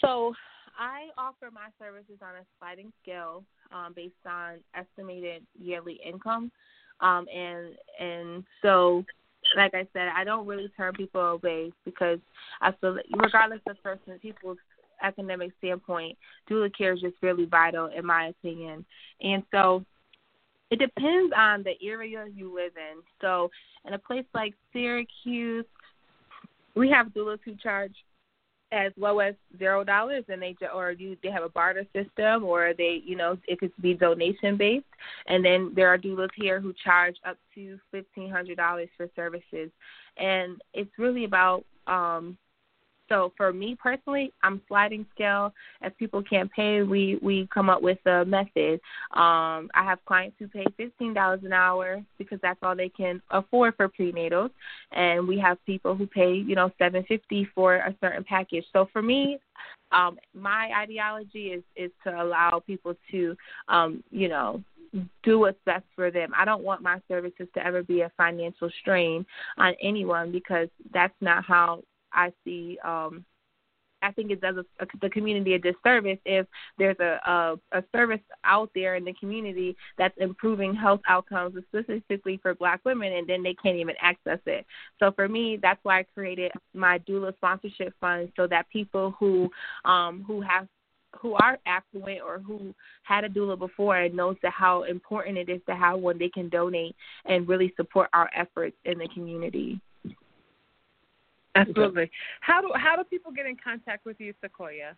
so 0.00 0.34
I 0.80 1.08
offer 1.18 1.50
my 1.52 1.68
services 1.78 2.16
on 2.22 2.36
a 2.36 2.44
sliding 2.58 2.90
scale 3.02 3.44
um, 3.70 3.92
based 3.94 4.14
on 4.26 4.56
estimated 4.74 5.42
yearly 5.60 6.00
income, 6.04 6.50
um, 7.00 7.26
and 7.32 7.74
and 8.00 8.44
so 8.62 9.04
like 9.56 9.74
I 9.74 9.86
said, 9.92 10.08
I 10.14 10.24
don't 10.24 10.46
really 10.46 10.70
turn 10.76 10.94
people 10.94 11.20
away 11.20 11.72
because 11.84 12.18
I 12.60 12.72
feel 12.80 12.94
that 12.94 13.04
regardless 13.16 13.60
of 13.68 13.82
person 13.82 14.18
people's 14.20 14.58
academic 15.02 15.52
standpoint, 15.58 16.16
doula 16.48 16.70
care 16.76 16.92
is 16.92 17.00
just 17.00 17.16
really 17.22 17.46
vital 17.46 17.86
in 17.86 18.04
my 18.04 18.28
opinion. 18.28 18.84
And 19.22 19.42
so 19.50 19.84
it 20.70 20.78
depends 20.78 21.32
on 21.36 21.62
the 21.62 21.74
area 21.86 22.26
you 22.34 22.54
live 22.54 22.72
in. 22.76 23.02
So 23.20 23.50
in 23.86 23.94
a 23.94 23.98
place 23.98 24.26
like 24.34 24.54
Syracuse, 24.72 25.64
we 26.76 26.90
have 26.90 27.08
doulas 27.08 27.38
who 27.44 27.54
charge 27.56 27.94
as 28.72 28.92
low 28.96 29.18
as 29.18 29.34
zero 29.58 29.82
dollars 29.82 30.24
and 30.28 30.40
they 30.40 30.56
or 30.74 30.92
you 30.92 31.16
they 31.22 31.30
have 31.30 31.42
a 31.42 31.48
barter 31.48 31.84
system 31.94 32.44
or 32.44 32.72
they 32.76 33.02
you 33.04 33.16
know 33.16 33.36
it 33.48 33.58
could 33.58 33.72
be 33.80 33.94
donation 33.94 34.56
based 34.56 34.84
and 35.26 35.44
then 35.44 35.72
there 35.74 35.88
are 35.88 35.98
doulas 35.98 36.28
here 36.36 36.60
who 36.60 36.72
charge 36.84 37.16
up 37.26 37.36
to 37.54 37.78
fifteen 37.90 38.30
hundred 38.30 38.56
dollars 38.56 38.88
for 38.96 39.08
services. 39.16 39.70
And 40.16 40.60
it's 40.74 40.90
really 40.98 41.24
about 41.24 41.64
um 41.86 42.36
so 43.10 43.32
for 43.36 43.52
me 43.52 43.76
personally, 43.80 44.32
I'm 44.42 44.62
sliding 44.68 45.04
scale. 45.14 45.52
If 45.82 45.96
people 45.98 46.22
can't 46.22 46.50
pay, 46.52 46.82
we 46.82 47.18
we 47.22 47.48
come 47.52 47.68
up 47.68 47.82
with 47.82 47.98
a 48.06 48.24
method. 48.24 48.80
Um, 49.12 49.68
I 49.74 49.84
have 49.84 49.98
clients 50.06 50.36
who 50.38 50.48
pay 50.48 50.64
fifteen 50.76 51.12
dollars 51.12 51.40
an 51.44 51.52
hour 51.52 52.02
because 52.18 52.38
that's 52.42 52.60
all 52.62 52.76
they 52.76 52.88
can 52.88 53.20
afford 53.30 53.74
for 53.76 53.88
prenatals, 53.88 54.50
and 54.92 55.26
we 55.26 55.38
have 55.38 55.58
people 55.66 55.94
who 55.96 56.06
pay 56.06 56.32
you 56.32 56.54
know 56.54 56.70
seven 56.78 57.04
fifty 57.08 57.48
for 57.54 57.76
a 57.76 57.94
certain 58.00 58.24
package. 58.24 58.64
So 58.72 58.88
for 58.92 59.02
me, 59.02 59.38
um, 59.90 60.18
my 60.32 60.70
ideology 60.76 61.48
is 61.48 61.62
is 61.76 61.90
to 62.04 62.22
allow 62.22 62.62
people 62.64 62.94
to 63.10 63.36
um, 63.68 64.04
you 64.10 64.28
know 64.28 64.62
do 65.22 65.38
what's 65.38 65.58
best 65.66 65.84
for 65.94 66.10
them. 66.10 66.32
I 66.36 66.44
don't 66.44 66.64
want 66.64 66.82
my 66.82 67.00
services 67.08 67.46
to 67.54 67.64
ever 67.64 67.82
be 67.82 68.00
a 68.00 68.10
financial 68.16 68.70
strain 68.80 69.24
on 69.56 69.74
anyone 69.82 70.32
because 70.32 70.68
that's 70.92 71.14
not 71.20 71.44
how 71.44 71.82
I 72.12 72.32
see 72.44 72.78
um 72.84 73.24
I 74.02 74.12
think 74.12 74.30
it 74.30 74.40
does 74.40 74.56
a, 74.56 74.82
a, 74.82 74.86
the 75.02 75.10
community 75.10 75.54
a 75.54 75.58
disservice 75.58 76.18
if 76.24 76.46
there's 76.78 76.98
a, 77.00 77.20
a 77.26 77.78
a 77.78 77.84
service 77.94 78.20
out 78.44 78.70
there 78.74 78.96
in 78.96 79.04
the 79.04 79.12
community 79.14 79.76
that's 79.98 80.16
improving 80.18 80.74
health 80.74 81.00
outcomes 81.08 81.54
specifically 81.68 82.38
for 82.42 82.54
Black 82.54 82.80
women, 82.84 83.12
and 83.12 83.28
then 83.28 83.42
they 83.42 83.54
can't 83.54 83.76
even 83.76 83.94
access 84.00 84.38
it. 84.46 84.64
So 84.98 85.12
for 85.12 85.28
me, 85.28 85.58
that's 85.60 85.80
why 85.82 86.00
I 86.00 86.02
created 86.14 86.52
my 86.74 86.98
doula 87.00 87.34
sponsorship 87.36 87.92
fund 88.00 88.32
so 88.36 88.46
that 88.46 88.68
people 88.70 89.14
who 89.18 89.50
um 89.84 90.24
who 90.26 90.40
have 90.40 90.66
who 91.20 91.34
are 91.34 91.58
affluent 91.66 92.20
or 92.22 92.38
who 92.38 92.72
had 93.02 93.24
a 93.24 93.28
doula 93.28 93.58
before 93.58 93.96
and 93.96 94.14
knows 94.14 94.36
that 94.42 94.52
how 94.52 94.84
important 94.84 95.36
it 95.36 95.48
is 95.48 95.60
to 95.68 95.74
have 95.74 95.98
one 95.98 96.18
they 96.18 96.28
can 96.28 96.48
donate 96.48 96.94
and 97.24 97.48
really 97.48 97.72
support 97.76 98.08
our 98.12 98.30
efforts 98.34 98.76
in 98.84 98.98
the 98.98 99.08
community. 99.08 99.80
Absolutely. 101.54 102.10
How 102.40 102.60
do 102.60 102.70
how 102.74 102.96
do 102.96 103.04
people 103.04 103.32
get 103.32 103.46
in 103.46 103.56
contact 103.62 104.06
with 104.06 104.20
you, 104.20 104.34
Sequoia? 104.40 104.96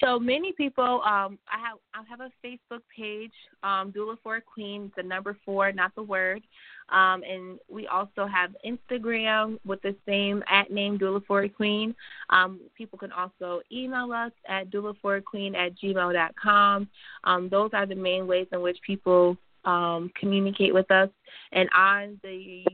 So 0.00 0.18
many 0.18 0.52
people, 0.52 1.00
um, 1.04 1.38
I 1.48 1.58
have 1.58 1.78
I 1.94 2.02
have 2.08 2.20
a 2.20 2.30
Facebook 2.44 2.82
page, 2.94 3.32
um, 3.62 3.92
Doula 3.92 4.16
for 4.22 4.36
a 4.36 4.40
Queen, 4.40 4.92
the 4.96 5.02
number 5.02 5.36
four, 5.44 5.72
not 5.72 5.94
the 5.94 6.02
word, 6.02 6.42
um, 6.90 7.22
and 7.22 7.58
we 7.68 7.86
also 7.86 8.26
have 8.26 8.54
Instagram 8.64 9.58
with 9.64 9.80
the 9.82 9.96
same 10.06 10.42
at 10.50 10.70
name 10.70 10.98
Doula 10.98 11.24
for 11.26 11.42
a 11.42 11.48
Queen. 11.48 11.94
Um, 12.30 12.60
people 12.76 12.98
can 12.98 13.12
also 13.12 13.62
email 13.72 14.12
us 14.12 14.32
at 14.48 14.70
doulaforaqueen 14.70 15.56
at 15.56 15.78
gmail.com. 15.78 16.88
Um, 17.24 17.48
those 17.48 17.70
are 17.72 17.86
the 17.86 17.94
main 17.94 18.26
ways 18.26 18.48
in 18.52 18.60
which 18.60 18.78
people 18.86 19.36
um, 19.64 20.10
communicate 20.18 20.74
with 20.74 20.90
us, 20.90 21.08
and 21.52 21.68
on 21.74 22.20
the 22.22 22.64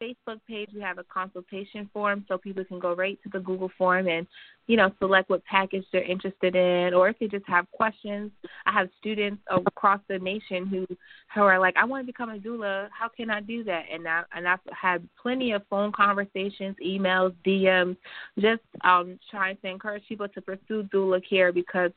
Facebook 0.00 0.40
page, 0.46 0.70
we 0.74 0.80
have 0.80 0.98
a 0.98 1.04
consultation 1.04 1.88
form 1.92 2.24
so 2.28 2.38
people 2.38 2.64
can 2.64 2.78
go 2.78 2.94
right 2.94 3.18
to 3.22 3.28
the 3.30 3.40
Google 3.40 3.70
form 3.76 4.08
and, 4.08 4.26
you 4.66 4.76
know, 4.76 4.90
select 4.98 5.30
what 5.30 5.44
package 5.44 5.84
they're 5.92 6.02
interested 6.02 6.54
in, 6.54 6.94
or 6.94 7.08
if 7.08 7.18
they 7.18 7.26
just 7.26 7.46
have 7.46 7.70
questions. 7.70 8.30
I 8.66 8.72
have 8.72 8.88
students 9.00 9.42
across 9.66 10.00
the 10.08 10.18
nation 10.18 10.66
who 10.66 10.86
who 11.34 11.42
are 11.42 11.58
like, 11.58 11.76
I 11.76 11.84
want 11.84 12.02
to 12.02 12.06
become 12.06 12.30
a 12.30 12.38
doula. 12.38 12.88
How 12.90 13.08
can 13.08 13.30
I 13.30 13.40
do 13.40 13.64
that? 13.64 13.84
And 13.92 14.06
I 14.06 14.22
and 14.34 14.48
I've 14.48 14.60
had 14.72 15.08
plenty 15.20 15.52
of 15.52 15.62
phone 15.68 15.92
conversations, 15.92 16.76
emails, 16.84 17.34
DMs, 17.46 17.96
just 18.38 18.62
um, 18.82 19.18
trying 19.30 19.56
to 19.58 19.68
encourage 19.68 20.04
people 20.08 20.28
to 20.28 20.40
pursue 20.40 20.88
doula 20.92 21.20
care 21.28 21.52
because, 21.52 21.92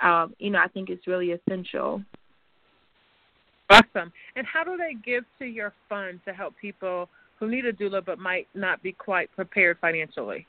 um, 0.00 0.34
you 0.38 0.50
know, 0.50 0.58
I 0.58 0.68
think 0.68 0.90
it's 0.90 1.06
really 1.06 1.32
essential. 1.32 2.02
Awesome. 3.70 4.12
And 4.34 4.44
how 4.46 4.64
do 4.64 4.76
they 4.76 4.94
give 4.94 5.24
to 5.38 5.44
your 5.44 5.72
fund 5.88 6.18
to 6.26 6.32
help 6.32 6.54
people 6.60 7.08
who 7.40 7.48
need 7.48 7.64
a 7.64 7.72
doula 7.72 8.04
but 8.04 8.18
might 8.18 8.46
not 8.54 8.82
be 8.82 8.92
quite 8.92 9.32
prepared 9.34 9.78
financially? 9.80 10.46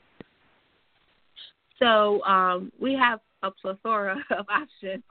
So 1.78 2.22
um, 2.22 2.70
we 2.80 2.92
have 2.94 3.18
a 3.42 3.50
plethora 3.50 4.16
of 4.30 4.46
options. 4.48 5.02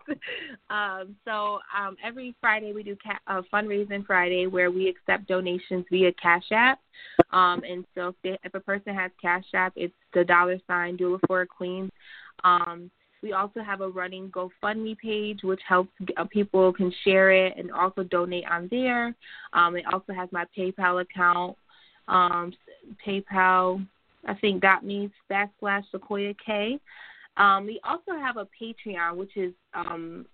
um, 0.69 1.15
so 1.25 1.59
um, 1.77 1.97
every 2.05 2.33
Friday 2.39 2.71
we 2.71 2.83
do 2.83 2.95
ca- 3.03 3.19
uh, 3.27 3.41
fundraising 3.51 4.05
Friday 4.05 4.47
where 4.47 4.71
we 4.71 4.87
accept 4.87 5.27
donations 5.27 5.85
via 5.89 6.13
Cash 6.13 6.45
App. 6.51 6.79
Um, 7.31 7.63
and 7.67 7.83
so 7.95 8.09
if, 8.09 8.15
they, 8.23 8.39
if 8.43 8.53
a 8.53 8.59
person 8.59 8.95
has 8.95 9.11
Cash 9.21 9.43
App, 9.53 9.73
it's 9.75 9.93
the 10.13 10.23
dollar 10.23 10.59
sign 10.67 10.97
doula 10.97 11.19
for 11.27 11.41
a 11.41 11.47
queen. 11.47 11.89
Um, 12.43 12.89
we 13.21 13.33
also 13.33 13.61
have 13.61 13.81
a 13.81 13.89
running 13.89 14.31
GoFundMe 14.31 14.97
page, 14.97 15.41
which 15.43 15.61
helps 15.67 15.91
uh, 16.17 16.25
people 16.25 16.73
can 16.73 16.91
share 17.03 17.31
it 17.31 17.53
and 17.57 17.71
also 17.71 18.03
donate 18.03 18.45
on 18.49 18.67
there. 18.71 19.15
Um, 19.53 19.75
it 19.75 19.85
also 19.91 20.13
has 20.13 20.27
my 20.31 20.45
PayPal 20.57 21.01
account, 21.01 21.55
um, 22.11 22.53
PayPal, 23.05 23.85
I 24.27 24.35
think 24.35 24.61
dot 24.61 24.85
means 24.85 25.11
backslash 25.31 25.83
Sequoia 25.91 26.33
K. 26.45 26.79
Um, 27.37 27.65
we 27.65 27.79
also 27.83 28.11
have 28.11 28.37
a 28.37 28.47
Patreon, 28.61 29.15
which 29.15 29.35
is 29.37 29.53
um, 29.73 30.25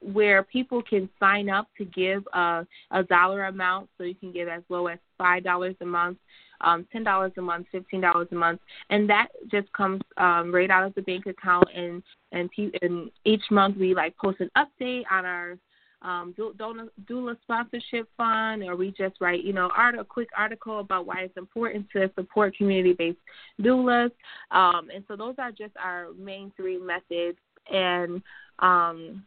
where 0.00 0.44
people 0.44 0.80
can 0.82 1.10
sign 1.18 1.50
up 1.50 1.66
to 1.76 1.84
give 1.84 2.22
a, 2.32 2.64
a 2.92 3.02
dollar 3.02 3.46
amount. 3.46 3.90
So 3.98 4.04
you 4.04 4.14
can 4.14 4.32
give 4.32 4.48
as 4.48 4.62
low 4.68 4.86
as 4.86 5.00
five 5.18 5.42
dollars 5.42 5.74
a 5.80 5.84
month, 5.84 6.18
um, 6.60 6.86
ten 6.92 7.02
dollars 7.02 7.32
a 7.36 7.42
month, 7.42 7.66
fifteen 7.72 8.00
dollars 8.00 8.28
a 8.30 8.36
month, 8.36 8.60
and 8.90 9.10
that 9.10 9.28
just 9.50 9.70
comes 9.72 10.00
um, 10.16 10.54
right 10.54 10.70
out 10.70 10.86
of 10.86 10.94
the 10.94 11.02
bank 11.02 11.26
account. 11.26 11.68
And 11.74 12.02
and, 12.30 12.48
pe- 12.56 12.78
and 12.82 13.10
each 13.24 13.44
month 13.50 13.76
we 13.76 13.94
like 13.94 14.16
post 14.16 14.40
an 14.40 14.50
update 14.56 15.02
on 15.10 15.24
our 15.26 15.58
um, 16.04 16.34
doula 16.36 17.36
sponsorship 17.42 18.08
fund, 18.16 18.62
or 18.62 18.76
we 18.76 18.90
just 18.90 19.16
write, 19.20 19.42
you 19.42 19.52
know, 19.52 19.70
art, 19.74 19.98
a 19.98 20.04
quick 20.04 20.28
article 20.36 20.80
about 20.80 21.06
why 21.06 21.22
it's 21.22 21.36
important 21.36 21.86
to 21.94 22.10
support 22.14 22.56
community-based 22.56 23.18
doulas. 23.60 24.10
Um, 24.50 24.90
and 24.94 25.02
so 25.08 25.16
those 25.16 25.34
are 25.38 25.50
just 25.50 25.72
our 25.82 26.08
main 26.18 26.52
three 26.56 26.78
methods. 26.78 27.38
And 27.72 28.22
um, 28.58 29.24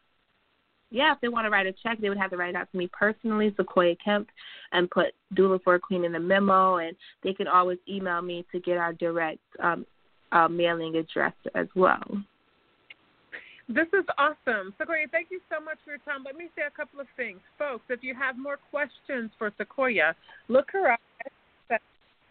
yeah, 0.91 1.11
if 1.13 1.19
they 1.19 1.27
want 1.27 1.45
to 1.45 1.49
write 1.49 1.65
a 1.65 1.73
check, 1.83 1.99
they 1.99 2.09
would 2.09 2.19
have 2.19 2.29
to 2.29 2.37
write 2.37 2.51
it 2.51 2.55
out 2.55 2.71
to 2.71 2.77
me 2.77 2.87
personally, 2.93 3.53
Sequoia 3.57 3.95
Kemp, 4.03 4.29
and 4.71 4.89
put 4.89 5.07
doula 5.35 5.61
for 5.63 5.75
a 5.75 5.79
queen 5.79 6.05
in 6.05 6.11
the 6.11 6.19
memo. 6.19 6.77
And 6.77 6.95
they 7.23 7.33
can 7.33 7.47
always 7.47 7.79
email 7.89 8.21
me 8.21 8.45
to 8.51 8.59
get 8.59 8.77
our 8.77 8.93
direct 8.93 9.39
um, 9.61 9.85
uh, 10.31 10.47
mailing 10.47 10.95
address 10.95 11.33
as 11.55 11.67
well. 11.75 12.21
This 13.69 13.87
is 13.91 14.05
awesome. 14.17 14.73
Sequoia, 14.77 15.07
thank 15.11 15.27
you 15.29 15.41
so 15.51 15.63
much 15.63 15.77
for 15.83 15.91
your 15.91 15.99
time. 15.99 16.23
Let 16.25 16.37
me 16.37 16.47
say 16.55 16.63
a 16.65 16.71
couple 16.71 17.01
of 17.01 17.07
things. 17.17 17.39
Folks, 17.59 17.83
if 17.89 18.01
you 18.01 18.15
have 18.15 18.37
more 18.37 18.57
questions 18.71 19.29
for 19.37 19.51
Sequoia, 19.57 20.15
look 20.47 20.71
her 20.71 20.91
up 20.91 21.01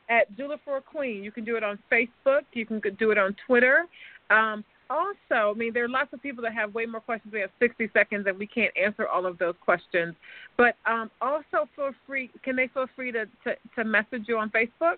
at 0.09 0.35
Doula 0.37 0.57
for 0.65 0.79
a 0.79 0.81
Queen. 0.81 1.23
You 1.23 1.31
can 1.31 1.45
do 1.45 1.57
it 1.57 1.63
on 1.63 1.79
Facebook. 1.93 2.43
You 2.53 2.65
can 2.65 2.81
do 2.99 3.11
it 3.11 3.19
on 3.19 3.37
Twitter. 3.47 3.85
Um, 4.31 4.65
also, 4.89 5.51
I 5.51 5.53
mean, 5.55 5.73
there 5.75 5.85
are 5.85 5.89
lots 5.89 6.13
of 6.13 6.23
people 6.23 6.43
that 6.45 6.55
have 6.55 6.75
way 6.75 6.87
more 6.87 7.01
questions. 7.01 7.33
We 7.33 7.41
have 7.41 7.51
60 7.59 7.91
seconds, 7.93 8.27
and 8.27 8.39
we 8.39 8.47
can't 8.47 8.73
answer 8.81 9.09
all 9.09 9.27
of 9.27 9.37
those 9.37 9.55
questions. 9.61 10.15
But 10.57 10.77
um, 10.87 11.11
also, 11.21 11.69
feel 11.75 11.91
free. 12.07 12.31
Can 12.45 12.57
they 12.57 12.69
feel 12.69 12.87
free 12.95 13.13
to, 13.13 13.27
to, 13.45 13.57
to 13.75 13.85
message 13.85 14.25
you 14.29 14.39
on 14.39 14.51
Facebook? 14.51 14.97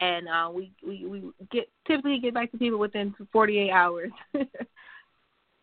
And 0.00 0.26
uh, 0.28 0.50
we, 0.52 0.70
we 0.86 1.06
we 1.06 1.22
get 1.50 1.68
typically 1.86 2.18
get 2.18 2.34
back 2.34 2.50
to 2.50 2.58
people 2.58 2.78
within 2.78 3.14
48 3.32 3.70
hours. 3.70 4.10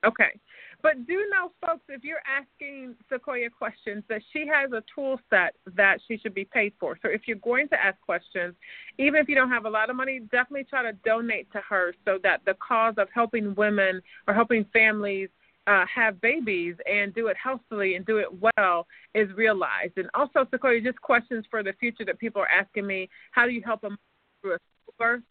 Okay. 0.05 0.39
But 0.81 1.07
do 1.07 1.13
know, 1.31 1.53
folks, 1.65 1.83
if 1.87 2.03
you're 2.03 2.21
asking 2.27 2.95
Sequoia 3.09 3.49
questions, 3.49 4.03
that 4.09 4.21
she 4.33 4.45
has 4.47 4.73
a 4.73 4.83
tool 4.93 5.17
set 5.29 5.55
that 5.77 5.99
she 6.05 6.17
should 6.17 6.33
be 6.33 6.43
paid 6.43 6.73
for. 6.77 6.97
So 7.01 7.07
if 7.09 7.21
you're 7.25 7.37
going 7.37 7.69
to 7.69 7.81
ask 7.81 7.99
questions, 8.01 8.53
even 8.97 9.21
if 9.21 9.29
you 9.29 9.35
don't 9.35 9.49
have 9.49 9.63
a 9.63 9.69
lot 9.69 9.89
of 9.89 9.95
money, 9.95 10.19
definitely 10.19 10.65
try 10.65 10.83
to 10.83 10.91
donate 11.05 11.49
to 11.53 11.61
her 11.69 11.93
so 12.03 12.19
that 12.23 12.41
the 12.45 12.55
cause 12.55 12.95
of 12.97 13.07
helping 13.13 13.55
women 13.55 14.01
or 14.27 14.33
helping 14.33 14.65
families 14.73 15.29
uh, 15.67 15.85
have 15.93 16.19
babies 16.19 16.75
and 16.85 17.15
do 17.15 17.27
it 17.27 17.37
healthily 17.41 17.95
and 17.95 18.05
do 18.05 18.17
it 18.17 18.27
well 18.41 18.85
is 19.15 19.31
realized. 19.37 19.93
And 19.95 20.09
also, 20.13 20.45
Sequoia, 20.51 20.81
just 20.81 20.99
questions 21.01 21.45
for 21.49 21.63
the 21.63 21.71
future 21.79 22.03
that 22.03 22.19
people 22.19 22.41
are 22.41 22.49
asking 22.49 22.85
me: 22.85 23.09
How 23.31 23.45
do 23.45 23.51
you 23.51 23.61
help 23.63 23.79
them 23.79 23.97
through 24.41 24.55
a 24.55 24.57
birth? 24.99 25.21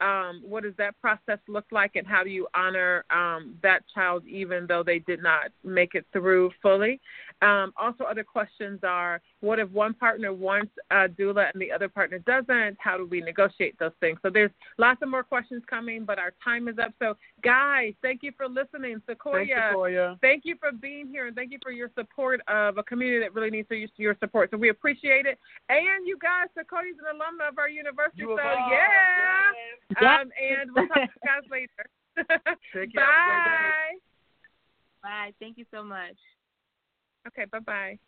Um, 0.00 0.42
what 0.44 0.62
does 0.62 0.74
that 0.78 0.98
process 1.00 1.38
look 1.48 1.66
like, 1.70 1.96
and 1.96 2.06
how 2.06 2.22
do 2.22 2.30
you 2.30 2.46
honor 2.54 3.04
um, 3.10 3.56
that 3.62 3.82
child 3.94 4.24
even 4.26 4.66
though 4.66 4.82
they 4.82 5.00
did 5.00 5.22
not 5.22 5.50
make 5.64 5.94
it 5.94 6.06
through 6.12 6.50
fully? 6.62 7.00
Um, 7.40 7.72
also, 7.76 8.04
other 8.04 8.24
questions 8.24 8.80
are 8.82 9.20
what 9.40 9.58
if 9.58 9.70
one 9.70 9.94
partner 9.94 10.32
wants 10.32 10.72
a 10.90 11.08
doula 11.08 11.50
and 11.52 11.62
the 11.62 11.70
other 11.70 11.88
partner 11.88 12.18
doesn't? 12.20 12.76
How 12.80 12.96
do 12.96 13.06
we 13.06 13.20
negotiate 13.20 13.78
those 13.78 13.92
things? 14.00 14.18
So 14.22 14.30
there's 14.30 14.50
lots 14.76 15.00
of 15.02 15.08
more 15.08 15.22
questions 15.22 15.62
coming, 15.68 16.04
but 16.04 16.18
our 16.18 16.32
time 16.42 16.68
is 16.68 16.78
up. 16.78 16.92
So, 16.98 17.16
guys, 17.44 17.94
thank 18.02 18.22
you 18.22 18.32
for 18.36 18.48
listening. 18.48 19.00
Sequoia, 19.08 19.46
Thanks, 19.46 19.52
Sequoia. 19.70 20.18
thank 20.20 20.42
you 20.44 20.56
for 20.58 20.72
being 20.72 21.08
here, 21.08 21.28
and 21.28 21.36
thank 21.36 21.52
you 21.52 21.58
for 21.62 21.70
your 21.70 21.90
support 21.96 22.40
of 22.48 22.78
a 22.78 22.82
community 22.82 23.20
that 23.20 23.34
really 23.34 23.50
needs 23.50 23.68
your 23.96 24.16
support. 24.18 24.50
So 24.50 24.56
we 24.56 24.70
appreciate 24.70 25.26
it. 25.26 25.38
And 25.68 26.06
you 26.06 26.18
guys, 26.20 26.48
Sequoia's 26.56 26.96
an 26.98 27.18
alumna 27.18 27.48
of 27.48 27.58
our 27.58 27.68
university, 27.68 28.22
You 28.22 28.36
so 28.36 28.42
yeah. 28.42 29.87
Yep. 29.90 30.02
Um, 30.02 30.30
and 30.40 30.70
we'll 30.74 30.86
talk 30.88 30.96
to 30.96 31.00
you 31.00 31.08
guys 31.24 31.50
later. 31.50 31.86
Take 32.74 32.92
care. 32.92 33.04
Have 33.04 33.40
a 33.40 33.44
great 33.44 33.44
day. 33.44 33.98
Bye. 35.02 35.08
Bye. 35.08 35.32
Thank 35.40 35.58
you 35.58 35.64
so 35.72 35.82
much. 35.82 36.16
Okay, 37.28 37.44
bye 37.46 37.60
bye. 37.60 37.98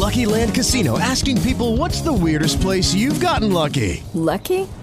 Lucky 0.00 0.24
Land 0.24 0.54
Casino 0.54 0.98
asking 0.98 1.40
people 1.42 1.76
what's 1.76 2.00
the 2.00 2.12
weirdest 2.12 2.60
place 2.60 2.94
you've 2.94 3.20
gotten 3.20 3.52
lucky? 3.52 4.02
Lucky? 4.14 4.66